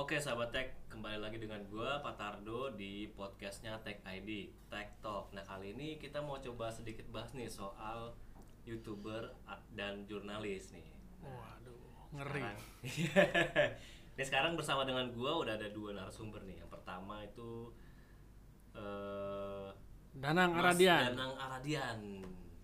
[0.00, 5.28] Oke sahabat Tech, kembali lagi dengan gua Patardo di podcastnya Tech ID, Tech Talk.
[5.36, 8.16] Nah kali ini kita mau coba sedikit bahas nih soal
[8.64, 9.28] youtuber
[9.76, 10.88] dan jurnalis nih.
[11.20, 12.40] Waduh, ngeri.
[12.88, 13.76] Sekarang,
[14.16, 16.64] ini sekarang bersama dengan gua udah ada dua narasumber nih.
[16.64, 17.68] Yang pertama itu
[18.72, 19.68] eh
[20.16, 21.12] Danang Mas Aradian.
[21.12, 21.98] Danang Aradian.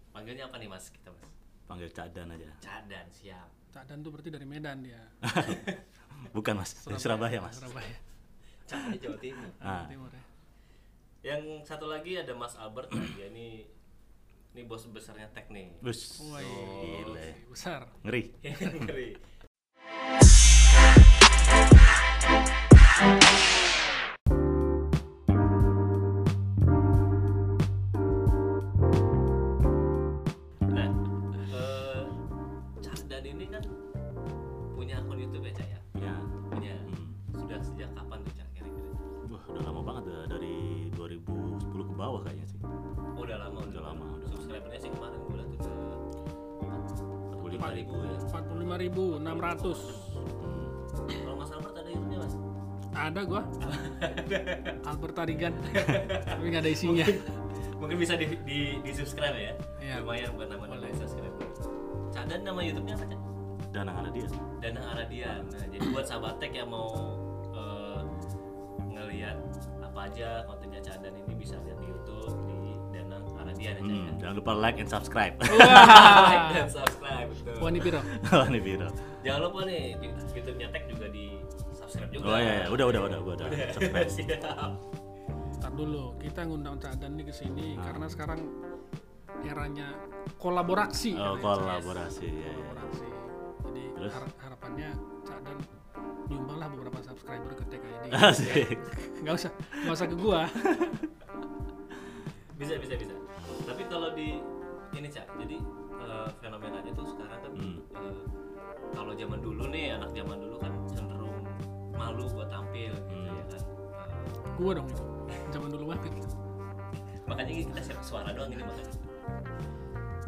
[0.08, 1.36] Panggilnya apa nih Mas kita Mas?
[1.66, 3.50] panggil Cadan aja Cadan siap.
[3.76, 5.04] Cak Dan tuh berarti dari Medan dia.
[6.36, 7.92] bukan mas dari Surabaya mas Surabaya.
[8.64, 9.52] Cadan di Jawa Timur.
[9.60, 10.24] ah, Timur ya.
[11.28, 12.88] Yang satu lagi ada Mas Albert.
[12.88, 13.68] Nah, dia ini
[14.56, 15.76] ini bos besarnya Tech nih.
[15.84, 16.48] bus Woi,
[16.80, 17.44] gile.
[17.52, 17.84] besar.
[18.00, 18.32] ngeri
[18.88, 19.08] Ngeri.
[54.96, 55.52] Albert Tarigan.
[56.32, 57.06] Tapi nggak ada isinya.
[57.76, 59.52] Mungkin bisa di, di, di subscribe ya.
[59.84, 60.00] Iya.
[60.00, 61.44] Lumayan buat nama-nama subscriber.
[62.16, 63.20] Cadan nama YouTube-nya apa, Cak?
[63.76, 64.24] dan ada dia
[64.64, 65.40] Dana Aradian.
[65.52, 66.88] Nah, jadi buat sahabat tech yang mau
[67.52, 68.00] eh,
[68.88, 69.36] ngelihat
[69.84, 74.12] apa aja kontennya Cadan ini bisa lihat di YouTube di Dana Aradian ya, hmm, ya.
[74.24, 75.36] jangan lupa like and subscribe
[76.32, 77.68] like dan subscribe betul.
[77.68, 78.00] Ini piro?
[78.32, 79.82] wah ini viral Jangan lupa nih
[80.32, 81.26] YouTube-nya Tech juga di
[81.98, 82.26] subscribe juga.
[82.26, 82.66] oh iya, iya.
[82.68, 84.70] udah udah udah gua udah subscribe Siap.
[85.56, 87.84] Ntar dulu, kita ngundang Cak Dan nih ke sini Ah.
[87.86, 88.40] karena sekarang
[89.42, 89.88] eranya
[90.36, 91.12] kolaborasi.
[91.14, 91.40] oh katanya.
[91.40, 92.52] kolaborasi ya, ya.
[92.52, 93.06] Kolaborasi.
[93.62, 94.12] Jadi Terus?
[94.12, 94.88] har- harapannya
[95.22, 95.56] Cak Dan
[96.26, 98.04] nyumbanglah beberapa subscriber ke TKID.
[98.26, 98.76] asik
[99.20, 100.42] Nggak usah, nggak usah ke gua.
[102.56, 103.12] bisa bisa bisa
[103.62, 104.40] tapi kalau di
[104.90, 105.60] ini cak jadi
[105.98, 107.76] eh, fenomenanya tuh sekarang kan Hmm.
[107.92, 108.16] eh,
[108.90, 110.72] kalau zaman dulu nih anak zaman dulu kan
[111.96, 113.32] malu buat tampil gitu Hmm.
[113.32, 113.62] ya kan
[114.56, 115.02] Gua dong itu.
[115.50, 116.12] Zaman dulu banget.
[117.26, 118.94] makanya kita share suara doang ini makanya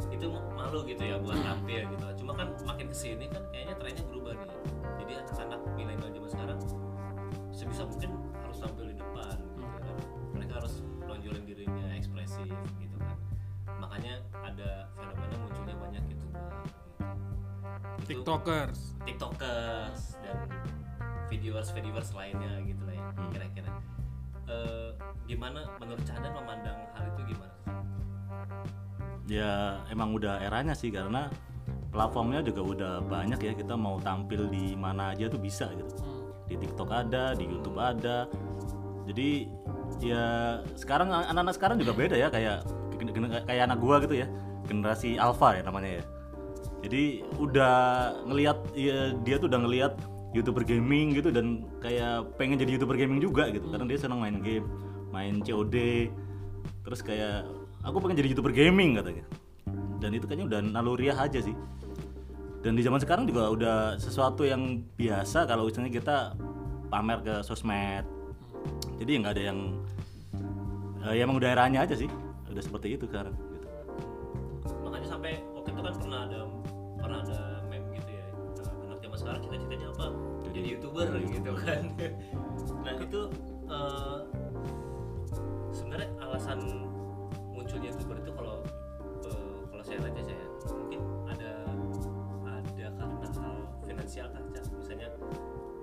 [0.08, 3.74] itu ma- malu gitu ya buat tampil gitu cuma kan makin ke sini kan kayaknya
[3.78, 4.50] trennya berubah nih
[4.98, 6.58] jadi anak-anak milenial zaman sekarang
[7.50, 9.94] sebisa mungkin harus tampil di depan gitu kan
[10.34, 13.14] mereka harus lonjolin dirinya ekspresif gitu kan
[13.78, 16.26] makanya ada fenomena munculnya banyak gitu.
[17.98, 18.80] Itu TikTokers.
[19.06, 20.38] tiktokers dan
[21.30, 23.30] viewers viewers lainnya gitu lah ya Hmm.
[23.30, 23.70] kira-kira.
[24.48, 24.90] Eh,
[25.28, 27.54] gimana menurut Cadan memandang hal itu gimana?
[29.28, 31.28] Ya emang udah eranya sih karena
[31.92, 35.92] platformnya juga udah banyak ya kita mau tampil di mana aja tuh bisa gitu.
[36.00, 36.16] Hmm.
[36.48, 38.24] di TikTok ada di YouTube ada.
[39.04, 39.44] Jadi
[40.00, 40.24] ya
[40.80, 42.64] sekarang anak-anak sekarang juga beda ya kayak
[43.44, 44.26] kayak anak gua gitu ya
[44.64, 46.04] generasi alpha ya namanya ya.
[46.88, 47.76] Jadi udah
[48.24, 49.92] ngelihat ya, dia tuh udah ngelihat
[50.36, 53.68] youtuber gaming gitu dan kayak pengen jadi youtuber gaming juga gitu.
[53.72, 54.66] Karena dia senang main game
[55.08, 56.08] main COD
[56.84, 57.48] terus kayak
[57.84, 59.24] aku pengen jadi youtuber gaming katanya.
[59.98, 61.56] Dan itu kayaknya udah naluriah aja sih.
[62.58, 66.16] Dan di zaman sekarang juga udah sesuatu yang biasa kalau misalnya kita
[66.90, 68.04] pamer ke sosmed.
[68.98, 69.58] Jadi nggak ada yang
[71.06, 72.10] eh, ya emang udah eranya aja sih.
[72.48, 73.68] Udah seperti itu sekarang gitu.
[74.82, 76.38] makanya sampai waktu itu kan pernah ada
[79.28, 80.06] sekarang cita-citanya apa
[80.40, 81.82] Jadi- jadi youtuber gitu kan
[82.84, 83.20] nah itu
[83.68, 84.18] eh,
[85.68, 86.58] sebenarnya alasan
[87.52, 88.56] munculnya youtuber itu kalau
[89.28, 90.40] eh, kalau saya baca saya
[90.72, 91.52] mungkin ada
[92.48, 94.64] ada karena hal finansial kan Cak?
[94.72, 95.08] misalnya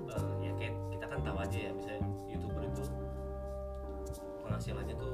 [0.10, 2.82] eh, ya kayak kita kan tahu aja ya misalnya youtuber itu
[4.42, 5.14] penghasilannya tuh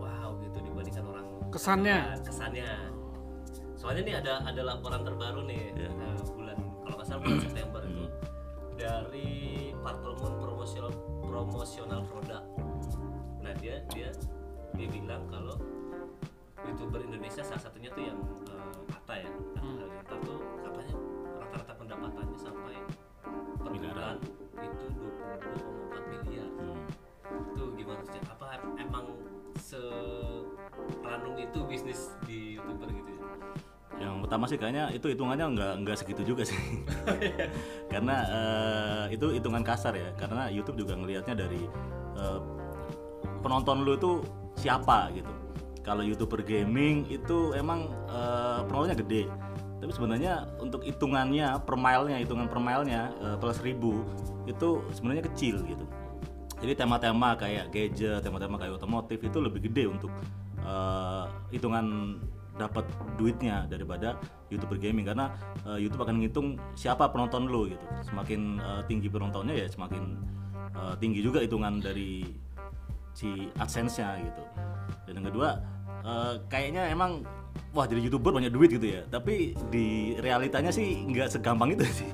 [0.00, 2.16] wow gitu dibandingkan orang Kesannya.
[2.24, 2.68] kesannya
[3.82, 5.90] soalnya nih ada ada laporan terbaru nih Iya.
[5.90, 6.54] eh, bulan
[6.86, 8.04] kalau nggak salah bulan September itu
[8.78, 9.30] dari
[9.82, 10.92] Parlemen promosional
[11.26, 12.46] promosional produk.
[13.42, 14.14] Nah dia dia
[14.78, 15.58] dia bilang kalau
[16.62, 19.26] youtuber Indonesia salah satunya tuh yang eh, Atta ya.
[19.26, 19.78] Atta Hmm.
[19.82, 20.94] Halilintar tuh katanya
[21.42, 22.76] rata-rata pendapatannya sampai
[23.58, 24.16] per bulan
[24.62, 26.50] itu 22,4 miliar.
[26.54, 26.86] Hmm.
[27.50, 28.20] itu gimana sih?
[28.30, 28.46] Apa
[28.78, 29.06] emang
[29.58, 33.22] seranum itu bisnis di youtuber gitu ya
[34.00, 36.56] yang pertama sih kayaknya itu hitungannya nggak nggak segitu juga sih.
[37.92, 40.10] Karena eh, itu hitungan kasar ya.
[40.16, 41.62] Karena YouTube juga ngelihatnya dari
[42.16, 42.40] eh,
[43.44, 44.12] penonton lu itu
[44.56, 45.28] siapa gitu.
[45.82, 49.28] Kalau youtuber gaming itu emang eh, penontonnya gede.
[49.82, 54.06] Tapi sebenarnya untuk hitungannya per mile-nya hitungan per mile-nya eh, plus ribu
[54.46, 55.84] itu sebenarnya kecil gitu.
[56.62, 60.10] Jadi tema-tema kayak gadget tema-tema kayak otomotif itu lebih gede untuk
[60.62, 62.18] eh, hitungan
[62.56, 62.84] dapat
[63.16, 64.16] duitnya daripada
[64.52, 65.08] youtuber gaming.
[65.08, 65.32] Karena
[65.64, 67.84] eh, YouTube akan menghitung siapa penonton lo gitu.
[68.04, 70.02] Semakin eh, tinggi penontonnya ya semakin
[70.76, 72.28] eh, tinggi juga hitungan dari
[73.12, 74.42] si adsense-nya gitu.
[75.08, 75.48] Dan yang kedua
[76.04, 77.24] eh, kayaknya emang
[77.76, 79.02] wah jadi youtuber banyak duit gitu ya.
[79.08, 82.10] Tapi di realitanya sih nggak segampang itu sih.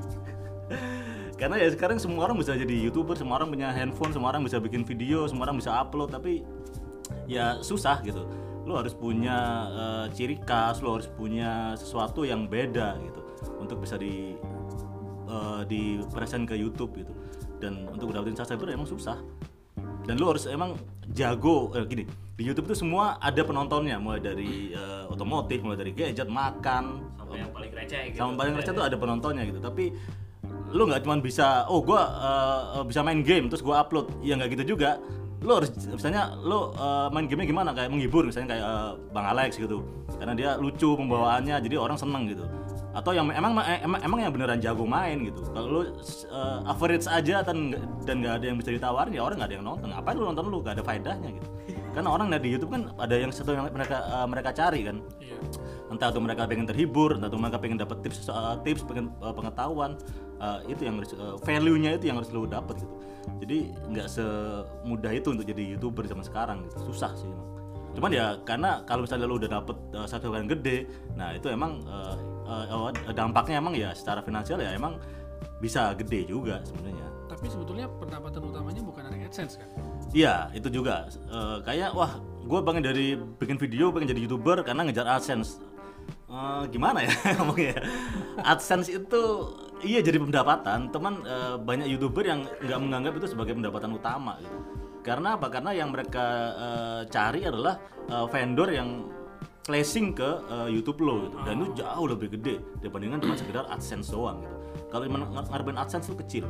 [1.41, 4.58] Karena ya sekarang semua orang bisa jadi youtuber semua orang punya handphone semua orang bisa
[4.58, 6.11] bikin video semua orang bisa upload.
[6.11, 6.43] Tapi
[7.29, 9.37] ya susah gitu lo harus punya
[9.73, 13.20] eh, ciri khas lo harus punya sesuatu yang beda gitu
[13.56, 14.37] untuk bisa di
[15.26, 17.12] eh, di present ke YouTube gitu.
[17.59, 19.19] Dan untuk dapetin subscriber emang susah.
[20.06, 20.76] Dan lu harus emang
[21.11, 22.05] jago eh, gini
[22.38, 27.43] di YouTube itu semua ada penontonnya mulai dari eh, otomotif mulai dari gadget makan sampai
[27.43, 28.23] yang paling receh gitu.
[28.23, 29.59] sama paling receh tuh ada penontonnya gitu.
[29.59, 29.91] Tapi
[30.70, 32.03] lu nggak cuma bisa oh gua
[32.79, 34.23] eh, bisa main game terus gua upload.
[34.23, 35.03] Ya nggak gitu juga
[35.38, 37.70] lu harus misalnya lu eh, main gamenya gimana?
[37.70, 39.79] Kayak menghibur misalnya kayak eh, bang Alex gitu.
[40.19, 42.44] Karena dia lucu pembawaannya jadi orang seneng gitu.
[42.90, 45.40] Atau yang emang emang, emang yang beneran jago main gitu.
[45.55, 49.50] Kalau lu eh, average aja dan dan nggak ada yang bisa ditawarin ya orang nggak
[49.55, 49.87] ada yang nonton.
[49.94, 51.49] Ngapain lu nonton lu gak ada faedahnya gitu.
[51.94, 54.99] Karena orang di YouTube kan ada yang satu yang mereka eh, mereka cari kan.
[55.23, 55.38] Iya.
[55.88, 59.32] entah itu mereka pengen terhibur entah itu mereka pengen dapat tips uh, tips pengen uh,
[59.32, 59.96] pengetahuan
[60.40, 62.94] uh, itu yang harus uh, value-nya itu yang harus lu dapat gitu
[63.38, 63.58] jadi
[63.93, 67.49] nggak semudah itu untuk jadi youtuber zaman sekarang gitu susah sih emang
[67.96, 70.87] cuman ya karena kalau misalnya lu udah dapet uh, satu yang gede
[71.19, 72.14] nah itu emang uh,
[72.46, 74.96] uh, uh, dampaknya emang ya secara finansial ya emang
[75.58, 79.69] bisa gede juga sebenarnya Tapi sebetulnya pendapatan utamanya bukan dari AdSense kan?
[80.17, 81.06] Iya, itu juga.
[81.12, 85.61] Eh, kayak wah, gue pengen dari bikin video, pengen jadi youtuber karena ngejar AdSense.
[86.08, 87.84] Eh, gimana ya ngomongnya?
[88.43, 89.23] AdSense itu
[89.83, 90.91] iya jadi pendapatan.
[90.91, 94.39] Teman eh, banyak youtuber yang nggak menganggap itu sebagai pendapatan utama.
[94.43, 94.59] Gitu.
[95.03, 95.47] Karena apa?
[95.49, 96.27] Karena yang mereka
[96.57, 99.09] eh, cari adalah eh, vendor yang
[99.65, 101.37] flashing ke eh, YouTube lo gitu.
[101.45, 104.57] Dan itu jauh lebih gede dibandingkan cuma sekedar AdSense doang gitu.
[104.89, 106.45] Kalau men- ngarepin AdSense itu kecil.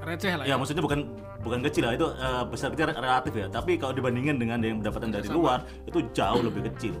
[0.00, 0.56] Receh lah Ya ya.
[0.56, 1.12] maksudnya bukan
[1.44, 3.46] bukan kecil lah itu eh, besar kecil relatif ya.
[3.52, 6.96] Tapi kalau dibandingin dengan yang pendapatan dari luar itu jauh lebih kecil.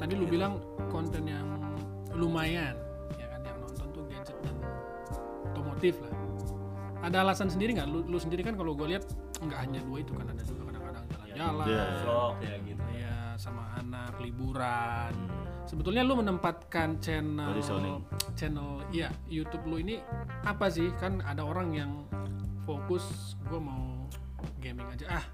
[0.00, 0.56] Tadi lu bilang
[0.88, 1.44] konten yang
[2.16, 2.72] lumayan,
[5.60, 6.14] otomotif lah.
[7.00, 7.88] Ada alasan sendiri nggak?
[7.88, 9.04] Lu, lu sendiri kan kalau gue lihat
[9.40, 11.84] nggak hanya dua itu kan ada juga kadang-kadang jalan-jalan, Iya.
[12.04, 15.12] vlog ya gitu ya sama anak liburan.
[15.64, 17.56] Sebetulnya lu menempatkan channel
[18.36, 19.96] channel ya YouTube lu ini
[20.44, 20.92] apa sih?
[21.00, 21.92] Kan ada orang yang
[22.68, 24.04] fokus gue mau
[24.60, 25.24] gaming aja ah.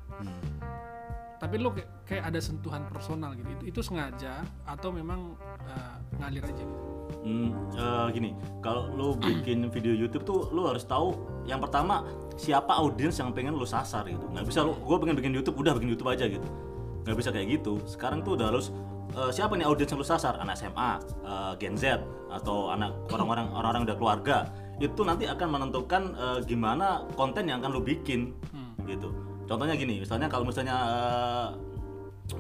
[1.37, 3.49] Tapi lu kayak, kayak ada sentuhan personal gitu.
[3.61, 5.37] Itu, itu sengaja atau memang
[5.69, 6.97] uh, ngalir aja gitu?
[7.27, 8.31] Hmm, eh, gini,
[8.62, 11.15] kalau lu bikin video YouTube tuh lu harus tahu
[11.47, 12.06] yang pertama
[12.38, 14.27] siapa audiens yang pengen lu sasar gitu.
[14.31, 16.47] Nggak bisa lu, gue pengen bikin YouTube udah bikin YouTube aja gitu.
[17.03, 17.83] Nggak bisa kayak gitu.
[17.87, 18.71] Sekarang tuh udah harus
[19.15, 20.38] eh, siapa nih audiens yang lu sasar?
[20.38, 21.99] Anak SMA, eh, Gen Z,
[22.31, 24.38] atau anak orang-orang orang-orang udah keluarga.
[24.79, 28.35] Itu nanti akan menentukan eh, gimana konten yang akan lu bikin
[28.87, 29.11] gitu.
[29.47, 31.47] Contohnya gini, misalnya kalau misalnya eh,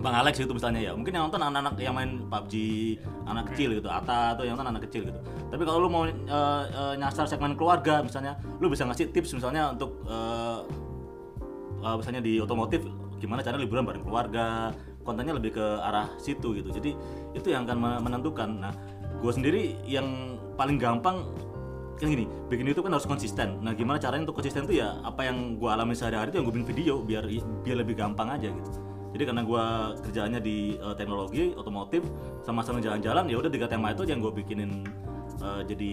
[0.02, 2.54] Bang Alex itu misalnya ya, mungkin yang nonton anak-anak yang main PUBG,
[3.30, 5.20] anak kecil gitu, Ata atau yang nonton anak kecil gitu.
[5.46, 6.12] Tapi kalau lu mau eh,
[6.66, 10.60] eh, nyasar segmen keluarga misalnya, lu bisa ngasih tips misalnya untuk eh,
[11.86, 12.82] eh, misalnya di otomotif
[13.16, 14.74] gimana cara liburan bareng keluarga,
[15.06, 16.68] kontennya lebih ke arah situ gitu.
[16.74, 16.90] Jadi
[17.32, 18.50] itu yang akan me- menentukan.
[18.60, 18.74] Nah,
[19.22, 21.24] gue sendiri yang paling gampang
[21.96, 23.56] kan gini, bikin YouTube kan harus konsisten.
[23.64, 26.54] Nah, gimana caranya untuk konsisten itu ya apa yang gue alami sehari-hari itu yang gue
[26.60, 27.24] bikin video biar
[27.64, 28.70] biar lebih gampang aja gitu.
[29.16, 29.64] Jadi karena gue
[30.04, 32.04] kerjaannya di eh, teknologi otomotif
[32.44, 34.84] sama sama jalan-jalan ya udah tiga tema itu aja yang gue bikinin
[35.40, 35.92] eh, jadi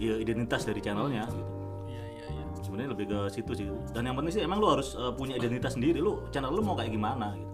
[0.00, 1.52] ya, identitas dari channelnya gitu.
[1.92, 2.44] Iya iya iya.
[2.64, 3.68] Sebenarnya lebih ke situ sih.
[3.92, 6.00] Dan yang penting sih emang lu harus eh, punya identitas sendiri.
[6.00, 7.52] Lu channel lu mau kayak gimana gitu.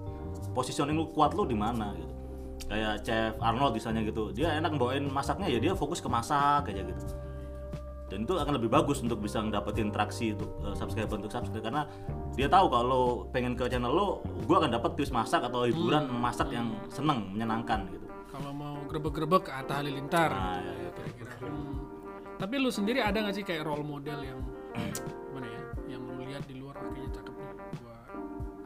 [0.55, 2.15] Positioning lu kuat lu di mana gitu.
[2.71, 4.31] Kayak Chef Arnold misalnya gitu.
[4.31, 7.26] Dia enak bawain masaknya ya dia fokus ke masak aja gitu
[8.17, 11.85] dan itu akan lebih bagus untuk bisa dapetin traksi untuk uh, subscriber untuk subscribe karena
[12.33, 16.49] dia tahu kalau pengen ke channel lo gue akan dapat tips masak atau hiburan masak
[16.49, 20.29] yang seneng menyenangkan gitu Kalau mau grebek-grebek Atta Halilintar.
[20.29, 21.49] Nah, ya, gitu, kira-kira.
[21.49, 21.77] Hmm.
[22.37, 24.41] Tapi lu sendiri ada nggak sih kayak role model yang
[25.29, 25.61] gimana ya?
[25.97, 27.49] Yang lu lihat di luar ah, kayaknya cakep nih.
[27.81, 27.97] Gua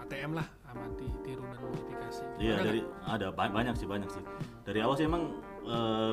[0.02, 2.22] ATM lah, amati, tiru dan modifikasi.
[2.42, 4.22] iya Ada dari ada ba- banyak sih banyak sih
[4.66, 5.22] dari awal sih emang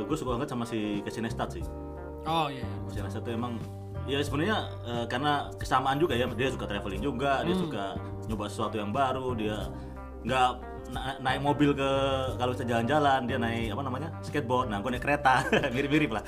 [0.06, 1.66] gue suka banget sama si Casey Neistat sih?
[2.28, 2.68] Oh iya.
[2.92, 3.02] iya.
[3.02, 3.56] Neistat tuh emang
[4.04, 7.96] ya sebenarnya eh, karena kesamaan juga ya dia suka traveling juga dia suka
[8.28, 9.68] nyoba sesuatu yang baru dia
[10.24, 10.50] nggak
[10.88, 11.92] na- naik mobil ke
[12.36, 15.44] kalau bisa jalan-jalan dia naik apa namanya skateboard nah gue naik kereta
[15.76, 16.24] mirip-mirip lah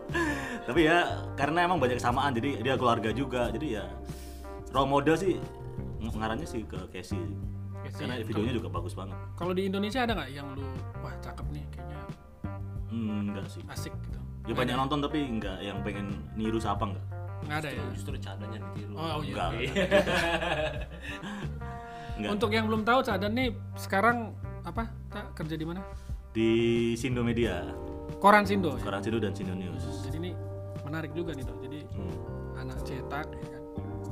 [0.66, 3.84] tapi ya karena emang banyak kesamaan jadi dia keluarga juga jadi ya
[4.74, 5.38] role model sih
[6.02, 7.22] ng- ngarannya sih ke Casey
[7.82, 8.02] Casey.
[8.02, 10.66] karena videonya juga bagus banget Kalau di Indonesia ada nggak yang lu
[10.98, 11.98] wah cakep nih kayaknya
[12.90, 14.21] hmm, enggak sih asik gitu?
[14.42, 17.04] Ya banyak nonton tapi enggak yang pengen niru siapa enggak
[17.42, 17.82] Nggak ada ya.
[17.90, 19.34] justru cadanya ditiru Oh, oh iya.
[19.34, 19.50] enggak
[22.30, 24.86] Untuk yang belum tahu Cadan nih sekarang apa?
[25.08, 25.82] Tak kerja di mana?
[26.32, 26.48] di
[26.94, 27.60] Sindo Media
[28.16, 28.80] Koran Sindo ya.
[28.80, 30.30] Koran Sindo dan Sindo News Jadi ini
[30.80, 31.58] menarik juga nih, Dok.
[31.60, 32.16] Jadi Hmm.
[32.58, 33.62] anak cetak ya kan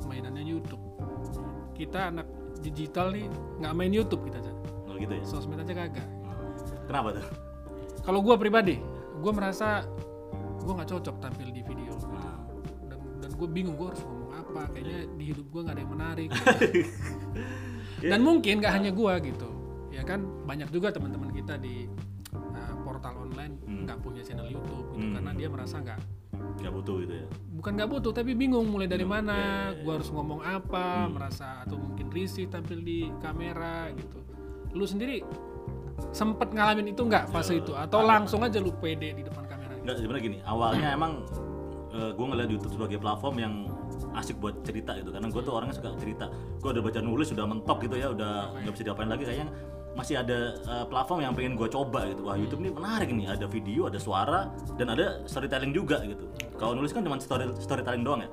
[0.03, 0.81] mainannya YouTube.
[1.71, 2.27] Kita anak
[2.59, 3.25] digital nih
[3.57, 4.53] nggak main YouTube kita aja.
[4.85, 6.07] Oh gitu ya Sosmed aja kagak.
[6.83, 7.25] kenapa tuh
[8.01, 8.77] Kalau gua pribadi,
[9.17, 9.87] gua merasa
[10.61, 11.93] gua nggak cocok tampil di video.
[12.07, 12.37] Nah,
[12.87, 14.61] Dan dan gue bingung gua harus ngomong apa.
[14.71, 16.29] Kayaknya di hidup gua nggak ada yang menarik.
[18.11, 19.49] dan mungkin nggak hanya gua gitu.
[19.91, 21.85] Ya kan banyak juga teman-teman kita di
[22.33, 25.13] uh, portal online nggak punya channel YouTube gitu Hmm.
[25.17, 25.99] karena dia merasa nggak
[26.31, 27.27] nggak butuh gitu ya
[27.57, 29.81] bukan nggak butuh tapi bingung mulai dari Bingung, mana ya, ya, ya.
[29.83, 34.17] gua harus ngomong apa merasa atau mungkin risih tampil di kamera gitu
[34.71, 35.25] lu sendiri
[36.11, 39.45] sempet ngalamin itu nggak fase itu atau langsung aja lu pede di depan
[39.97, 41.25] sebenarnya gini, awalnya emang
[41.91, 43.53] gue ngeliat YouTube sebagai platform yang
[44.15, 45.11] asik buat cerita gitu.
[45.11, 46.31] Karena gue tuh orangnya suka cerita.
[46.63, 49.27] Gue udah baca nulis sudah mentok gitu ya udah nggak bisa diapain lagi.
[49.27, 49.47] Kayaknya
[49.91, 52.23] masih ada uh, platform yang pengen gue coba gitu.
[52.23, 53.27] Wah YouTube ini menarik nih.
[53.35, 54.47] Ada video ada suara
[54.79, 56.31] dan ada storytelling juga gitu.
[56.55, 58.29] Kalau nulis kan cuma story storytelling doang ya.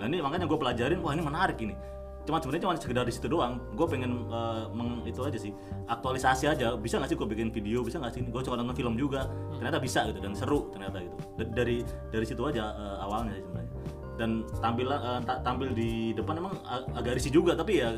[0.00, 1.76] Nah ini makanya gue pelajarin wah ini menarik ini
[2.22, 3.58] cuma sebenarnya cuma sekedar di situ doang.
[3.74, 5.50] Gue pengen uh, meng, itu aja sih.
[5.90, 6.78] Aktualisasi aja.
[6.78, 7.82] Bisa nggak sih gue bikin video?
[7.82, 8.22] Bisa nggak sih?
[8.26, 9.26] Gue suka nonton film juga.
[9.58, 11.14] Ternyata bisa gitu dan seru ternyata gitu.
[11.38, 13.72] Da- dari dari situ aja uh, awalnya sih sebenarnya.
[14.12, 14.30] Dan
[14.62, 17.90] tampil uh, ta- tampil di depan emang ag- agak risih juga tapi ya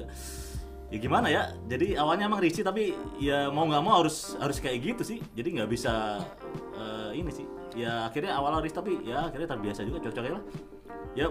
[0.88, 1.52] ya gimana ya?
[1.68, 5.18] Jadi awalnya emang risih tapi ya mau nggak mau harus harus kayak gitu sih.
[5.36, 6.22] Jadi nggak bisa
[6.78, 7.44] uh, ini sih.
[7.74, 10.44] Ya akhirnya awal risih tapi ya akhirnya terbiasa juga cocok aja lah.
[11.18, 11.26] Ya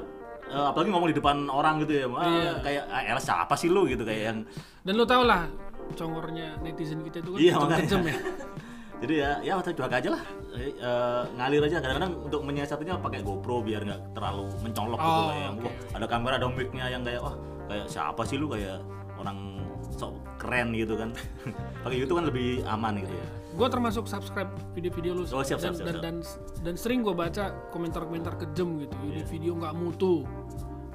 [0.53, 2.51] uh, apalagi ngomong di depan orang gitu ya ah, Iya.
[2.61, 3.89] kayak ah, elah siapa sih lu?
[3.89, 4.37] gitu kayak yang
[4.85, 5.49] dan lu tau lah
[5.97, 8.15] congornya netizen kita itu kan Iya, kejam ya.
[9.03, 10.23] Jadi ya ya kita cuek aja lah.
[10.55, 11.83] Eh, eh, ngalir aja.
[11.83, 15.75] Kadang-kadang untuk menyiasatinya pakai GoPro biar nggak terlalu mencolok gitu Oh, kayak yang oke, wah
[15.99, 17.35] ada kamera ada mic-nya yang kayak wah
[17.67, 18.47] kayak siapa sih lu?
[18.47, 18.79] Kayak
[19.23, 19.63] orang
[19.95, 21.15] sok keren gitu kan.
[21.87, 23.15] Pakai YouTube kan lebih aman gitu.
[23.15, 26.41] Ya gue termasuk subscribe video-video lu Oh, siap, dan, siap, siap, dan, siap.
[26.57, 28.95] dan dan sering gue baca komentar-komentar kejem gitu.
[29.05, 29.25] Ini Iya.
[29.29, 30.25] video nggak mutu.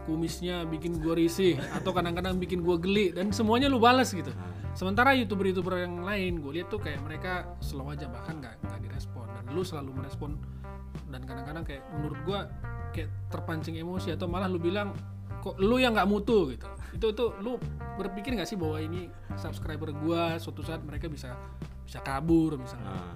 [0.08, 4.30] Kumisnya bikin gue risih atau kadang-kadang bikin gue geli dan semuanya lu balas gitu.
[4.34, 4.56] Nah.
[4.74, 9.26] sementara youtuber-youtuber yang lain gue lihat tuh kayak mereka slow aja bahkan nggak nggak direspon.
[9.26, 10.38] Dan lu selalu merespon
[11.08, 12.40] dan kadang-kadang kayak menurut gue
[12.90, 14.94] kayak terpancing emosi atau malah lu bilang
[15.38, 16.68] kok lu yang nggak mutu gitu.
[16.94, 17.56] Itu tuh lu
[17.96, 21.34] berpikir nggak sih bahwa ini subscriber gua suatu saat mereka bisa
[21.84, 22.90] bisa kabur misalnya?
[22.90, 23.12] Nah,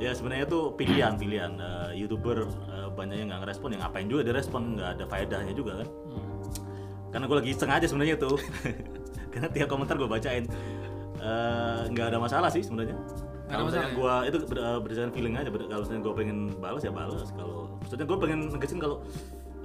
[0.00, 4.22] ya sebenarnya tuh pilihan pilihan Eh, youtuber eh, banyak yang nggak ngerespon yang ngapain juga
[4.26, 5.88] direspon nggak ada faedahnya juga kan?
[5.88, 6.26] Hmm.
[7.08, 8.36] karena gue lagi iseng aja sebenarnya tuh.
[9.32, 10.44] Karena tiap komentar gue bacain.
[11.18, 12.96] Eh, nggak ada masalah sih sebenarnya.
[13.48, 17.32] Kalau misalnya gue itu ber- berdasarkan feeling aja kalau misalnya gue pengen balas ya balas.
[17.32, 19.00] Kalau maksudnya gue pengen negesin kalau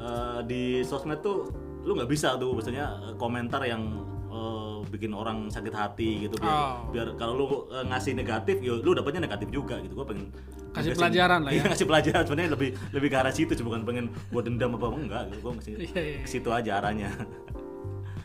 [0.03, 1.47] eh, di sosmed tuh
[1.81, 3.83] lu nggak bisa tuh maksudnya eh, komentar yang
[4.27, 6.75] eh, bikin orang sakit hati gitu biar, Oh.
[6.89, 10.27] biar kalau lu eh, ngasih negatif ya lu dapatnya negatif juga gitu gue pengen
[10.71, 11.55] Kasih negesin- pelajaran lah ya.
[11.55, 15.23] Iya, ngasih pelajaran sebenarnya lebih lebih ke arah situ bukan pengen buat dendam apa enggak
[15.29, 17.09] gitu gue masih Iya, iya, ke situ aja arahnya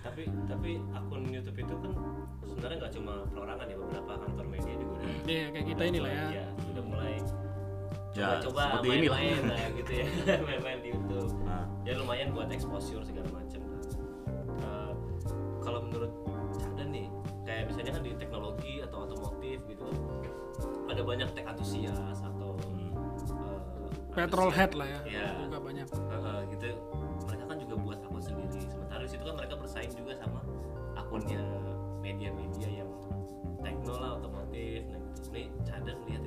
[0.00, 1.92] tapi tapi akun YouTube itu kan
[2.42, 6.10] sebenarnya nggak cuma perorangan ya beberapa kantor media juga udah Iya kayak kita ini lah
[6.10, 7.14] ya Iya, udah mulai
[8.10, 9.14] Ya, coba-coba seperti inilah.
[9.14, 10.06] main-main lah gitu ya
[10.48, 11.30] main-main di YouTube.
[11.88, 13.80] Ya lumayan buat exposure segala macam kan
[14.58, 14.92] Eh,
[15.58, 16.12] kalau menurut
[16.54, 17.06] Cadan nih
[17.42, 19.86] kayak misalnya kan di teknologi atau otomotif gitu
[20.84, 22.92] ada banyak tech antusias atau Hmm.
[23.40, 23.60] eh,
[24.12, 25.26] petrol head lah ya Iya.
[25.40, 25.86] juga banyak.
[25.86, 26.68] Heeh, gitu.
[27.24, 28.60] Mereka kan juga buat akun sendiri.
[28.66, 30.40] Sementara di situ kan mereka bersaing juga sama
[30.94, 31.40] akunnya
[32.00, 32.90] media-media yang
[33.58, 35.28] tekno lah otomotif nah gitu.
[35.30, 36.17] Nih Cadan lihat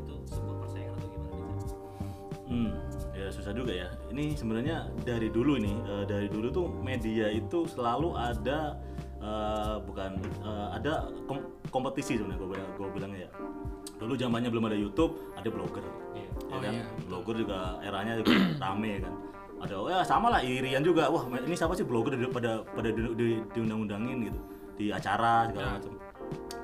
[3.32, 3.88] ya susah juga ya.
[4.12, 8.76] Ini sebenarnya dari dulu nih, eh, dari dulu tuh media itu selalu ada
[9.24, 13.32] eh, bukan eh, ada kom- kompetisi sebenarnya gue bilang, gue bilangnya ya.
[13.96, 15.86] Dulu zamannya belum ada YouTube, ada blogger.
[16.12, 16.28] Iya.
[16.28, 16.74] Ya Oh, kan?
[16.76, 16.84] iya.
[17.08, 18.34] Blogger juga eranya juga
[18.68, 19.14] rame kan.
[19.62, 21.08] Ada ya sama lah irian juga.
[21.08, 24.40] Wah, ini siapa sih blogger pada pada di, di, diundang-undangin gitu
[24.76, 25.94] di acara segala macam.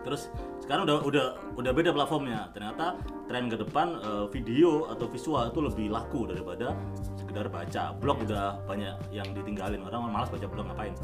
[0.03, 0.31] Terus
[0.63, 1.25] sekarang udah udah
[1.59, 2.47] udah beda platformnya.
[2.55, 6.75] Ternyata tren ke depan eh, video atau visual itu lebih laku daripada
[7.19, 7.95] sekedar baca.
[7.99, 10.95] Blog udah banyak yang ditinggalin orang malas baca blog ngapain.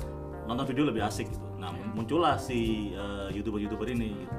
[0.48, 1.48] Nonton video lebih asik gitu.
[1.60, 4.36] Nah, muncullah si eh, youtuber-youtuber ini gitu.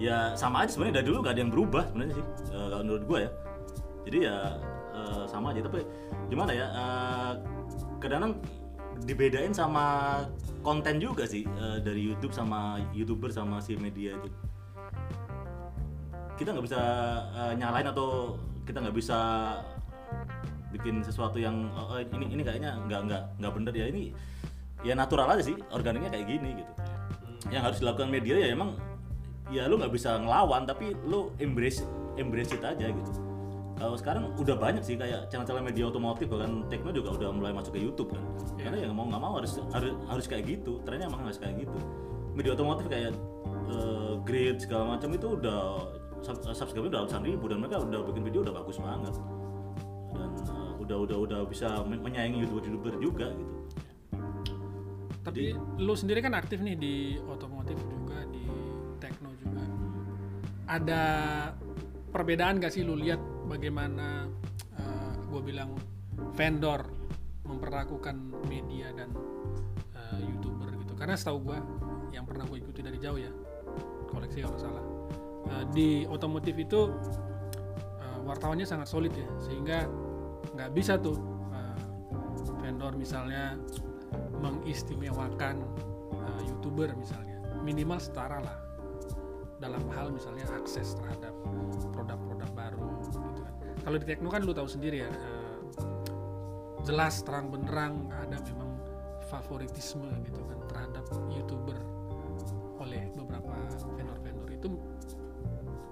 [0.00, 3.18] ya sama aja sebenarnya dari dulu gak ada yang berubah sebenarnya sih kalau menurut gue
[3.20, 3.30] ya
[4.08, 4.36] jadi ya
[4.96, 5.80] eh, sama aja tapi
[6.32, 7.32] gimana ya eh,
[8.00, 8.40] kadang-kadang
[9.04, 10.18] dibedain sama
[10.60, 14.28] konten juga sih eh, dari YouTube sama youtuber sama si media itu.
[16.36, 16.82] Kita nggak bisa
[17.32, 18.36] eh, nyalain atau
[18.68, 19.18] kita nggak bisa
[20.70, 23.86] bikin sesuatu yang oh, oh, ini ini kayaknya nggak nggak nggak bener ya.
[23.88, 24.02] Ini
[24.80, 26.72] ya natural aja sih organiknya kayak gini gitu.
[27.48, 28.76] Yang harus dilakukan media ya emang
[29.50, 31.82] ya lu nggak bisa ngelawan tapi lu embrace
[32.14, 33.29] embrace it aja gitu
[33.80, 37.72] kalau sekarang udah banyak sih kayak channel-channel media otomotif bahkan Tekno juga udah mulai masuk
[37.72, 38.20] ke YouTube kan.
[38.60, 41.80] Karena ya mau nggak mau harus harus harus kayak gitu trennya emang harus kayak gitu.
[42.36, 43.16] Media otomotif kayak
[43.72, 45.60] eh, Grid segala macam itu udah
[46.20, 49.16] sub- subscribe udah ratusan ribu dan mereka udah bikin video udah bagus banget.
[50.12, 53.54] Dan eh, udah udah udah bisa men- menyaingi youtuber-youtuber juga gitu.
[55.24, 56.94] Tapi lu sendiri kan aktif nih di
[57.32, 58.44] otomotif juga di
[59.00, 59.64] tekno juga.
[60.68, 61.02] Ada
[62.12, 64.30] perbedaan gak sih lu lihat bagaimana
[65.30, 65.74] gue bilang
[66.38, 66.86] vendor
[67.46, 68.14] memperlakukan
[68.46, 69.10] media dan
[69.94, 70.94] eh, youtuber gitu?
[70.94, 71.58] Karena setahu gue
[72.14, 73.30] yang pernah gue ikuti dari jauh ya
[74.10, 74.84] koleksi kalau salah
[75.50, 76.90] eh, di otomotif itu
[78.02, 79.86] eh, wartawannya sangat solid ya sehingga
[80.54, 81.18] nggak bisa tuh
[81.54, 81.78] eh,
[82.58, 83.54] vendor misalnya
[84.40, 85.60] mengistimewakan
[86.16, 88.58] uh, youtuber misalnya minimal setara lah
[89.60, 91.36] dalam hal misalnya akses terhadap
[91.92, 92.50] produk-produk
[93.84, 95.58] kalau di tekno kan lu tahu sendiri ya uh,
[96.84, 98.70] jelas terang benderang ada memang
[99.30, 101.78] favoritisme gitu kan terhadap youtuber
[102.80, 103.52] oleh beberapa
[103.94, 104.48] vendor-vendor.
[104.50, 104.68] Itu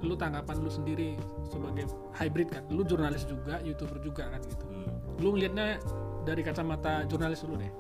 [0.03, 1.15] lu tanggapan lu sendiri
[1.47, 2.65] sebagai hybrid kan?
[2.73, 4.65] Lu jurnalis juga youtuber juga kan gitu.
[4.67, 4.91] Hmm.
[5.19, 5.83] lu ngelihatnya
[6.23, 7.73] dari kacamata jurnalis dulu deh.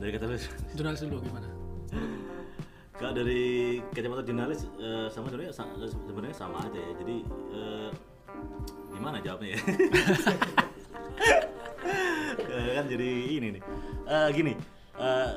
[0.00, 0.36] Dari lu
[0.74, 1.00] jurnalis.
[1.04, 1.48] Dulu gimana?
[2.96, 3.42] Kalau dari
[3.92, 5.52] kacamata jurnalis eh, sama sebenarnya
[5.88, 6.92] sebenarnya sama aja ya.
[7.00, 7.16] Jadi
[7.54, 7.90] eh,
[9.02, 9.60] gimana jawabnya ya?
[12.78, 13.62] Kan jadi ini nih.
[14.06, 14.54] Eh, gini,
[14.94, 15.30] eh,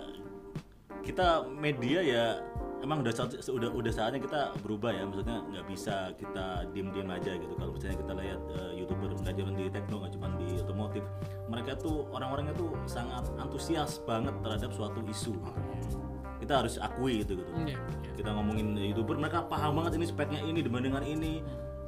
[1.02, 2.26] kita media ya
[2.86, 3.14] emang udah
[3.50, 5.02] udah udah saatnya kita berubah ya.
[5.10, 7.58] Maksudnya nggak bisa kita diem-diem aja gitu.
[7.58, 11.04] Kalau misalnya kita lihat eh, youtuber nggak cuma di tekno nggak cuma di otomotif,
[11.50, 15.34] mereka tuh orang-orangnya tuh sangat antusias banget terhadap suatu isu.
[16.38, 17.74] Kita harus akui gitu gitu iya,
[18.06, 18.12] iya.
[18.14, 21.42] kita ngomongin youtuber mereka paham banget ini speknya ini dibandingkan ini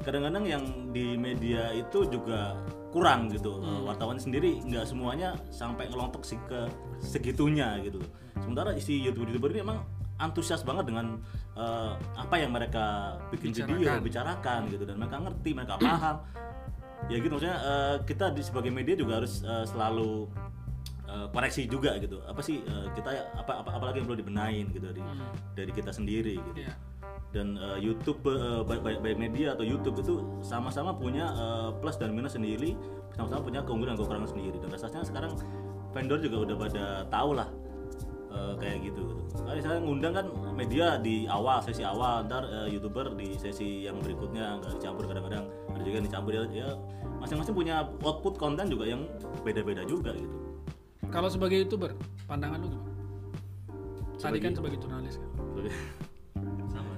[0.06, 2.58] kadang-kadang yang di media itu juga
[2.94, 3.62] kurang gitu.
[3.86, 8.02] Wartawan sendiri nggak semuanya sampai ngelontok sih ke segitunya gitu
[8.42, 9.80] sementara isi youtuber youtuber ini emang
[10.18, 11.22] antusias banget dengan
[11.54, 14.02] eh, apa yang mereka bikin video Bicarakan.
[14.02, 14.84] bicarakan gitu.
[14.88, 16.18] Dan mereka ngerti mereka paham.
[17.14, 20.26] Ya gitu maksudnya eh, kita di sebagai media juga harus eh, selalu
[21.06, 22.18] eh, koreksi juga gitu.
[22.26, 25.02] Apa sih eh, kita apa, apa apalagi yang perlu dibenain gitu dari
[25.54, 26.66] dari kita sendiri gitu.
[26.66, 26.74] Iya.
[27.32, 32.16] Dan eh, YouTube eh, baik, baik media atau YouTube itu sama-sama punya eh, plus dan
[32.16, 32.74] minus sendiri
[33.14, 35.32] sama-sama punya keunggulan dan kekurangan sendiri dan rasanya sekarang
[35.92, 37.50] vendor juga udah pada tahu lah
[38.32, 39.02] eh, kayak gitu.
[39.34, 43.98] Kalau saya ngundang kan media di awal sesi awal ntar eh, youtuber di sesi yang
[44.00, 46.68] berikutnya nggak dicampur kadang-kadang ada juga yang dicampur ya, ya
[47.18, 49.02] masing-masing punya output konten juga yang
[49.42, 50.38] beda-beda juga gitu
[51.08, 51.96] Kalau sebagai youtuber,
[52.28, 52.92] pandangan lu gimana?
[52.92, 55.30] Tadi Sebagai- kan sebagai jurnalis kan.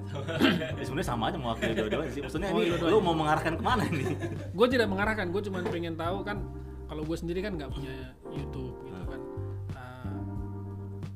[0.10, 2.94] Ya, sebenarnya sama aja mewakili dua-duanya sih maksudnya Oh, ini dua-duanya.
[2.94, 4.04] lu mau mengarahkan ke mana ini
[4.52, 6.38] Gue tidak mengarahkan, gue cuma pengen tahu kan
[6.90, 7.94] kalau gue sendiri kan nggak punya
[8.34, 9.22] YouTube gitu kan.
[9.78, 10.10] Ah,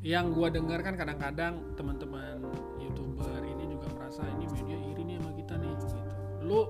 [0.06, 2.46] yang gue dengar kan kadang-kadang teman-teman
[2.78, 5.98] youtuber ini juga merasa ini media iri nih sama kita nih gitu.
[6.46, 6.62] Lu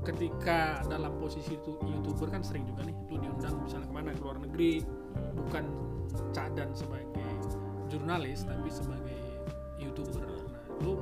[0.00, 4.22] ketika dalam posisi itu youtuber kan sering juga nih lu diundang misalnya ke mana ke
[4.24, 4.80] luar negeri
[5.36, 5.64] bukan
[6.32, 7.28] cadan sebagai
[7.92, 9.20] jurnalis tapi sebagai
[9.76, 10.96] youtuber nah lu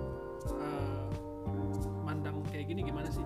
[2.68, 3.24] kayak gini gimana sih?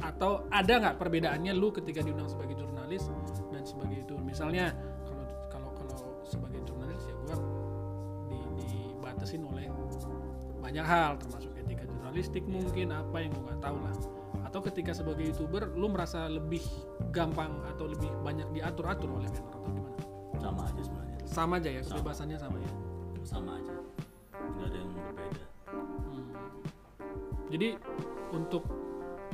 [0.00, 3.12] Atau ada nggak perbedaannya lu ketika diundang sebagai jurnalis
[3.52, 4.16] dan sebagai itu?
[4.16, 4.72] Misalnya
[5.04, 7.36] kalau kalau kalau sebagai jurnalis ya gua
[8.32, 9.68] di, dibatasin oleh
[10.64, 13.94] banyak hal termasuk etika jurnalistik mungkin apa yang gua nggak tahu lah.
[14.48, 16.64] Atau ketika sebagai youtuber lu merasa lebih
[17.12, 20.00] gampang atau lebih banyak diatur atur oleh vendor atau gimana?
[20.40, 21.18] Sama aja sebenarnya.
[21.28, 21.82] Sama aja ya?
[21.84, 22.72] Kebebasannya sama ya?
[23.20, 23.74] Sama aja.
[24.32, 26.32] Nggak ada yang berbeda Hmm.
[27.52, 27.76] Jadi
[28.32, 28.77] untuk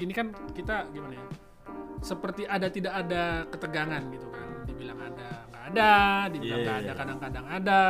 [0.05, 1.25] ini kan kita gimana ya?
[1.99, 4.49] Seperti ada tidak ada ketegangan gitu kan.
[4.65, 5.93] Dibilang ada nggak ada,
[6.29, 7.01] dibilang Iya, nggak iya, ada iya.
[7.01, 7.83] kadang-kadang ada.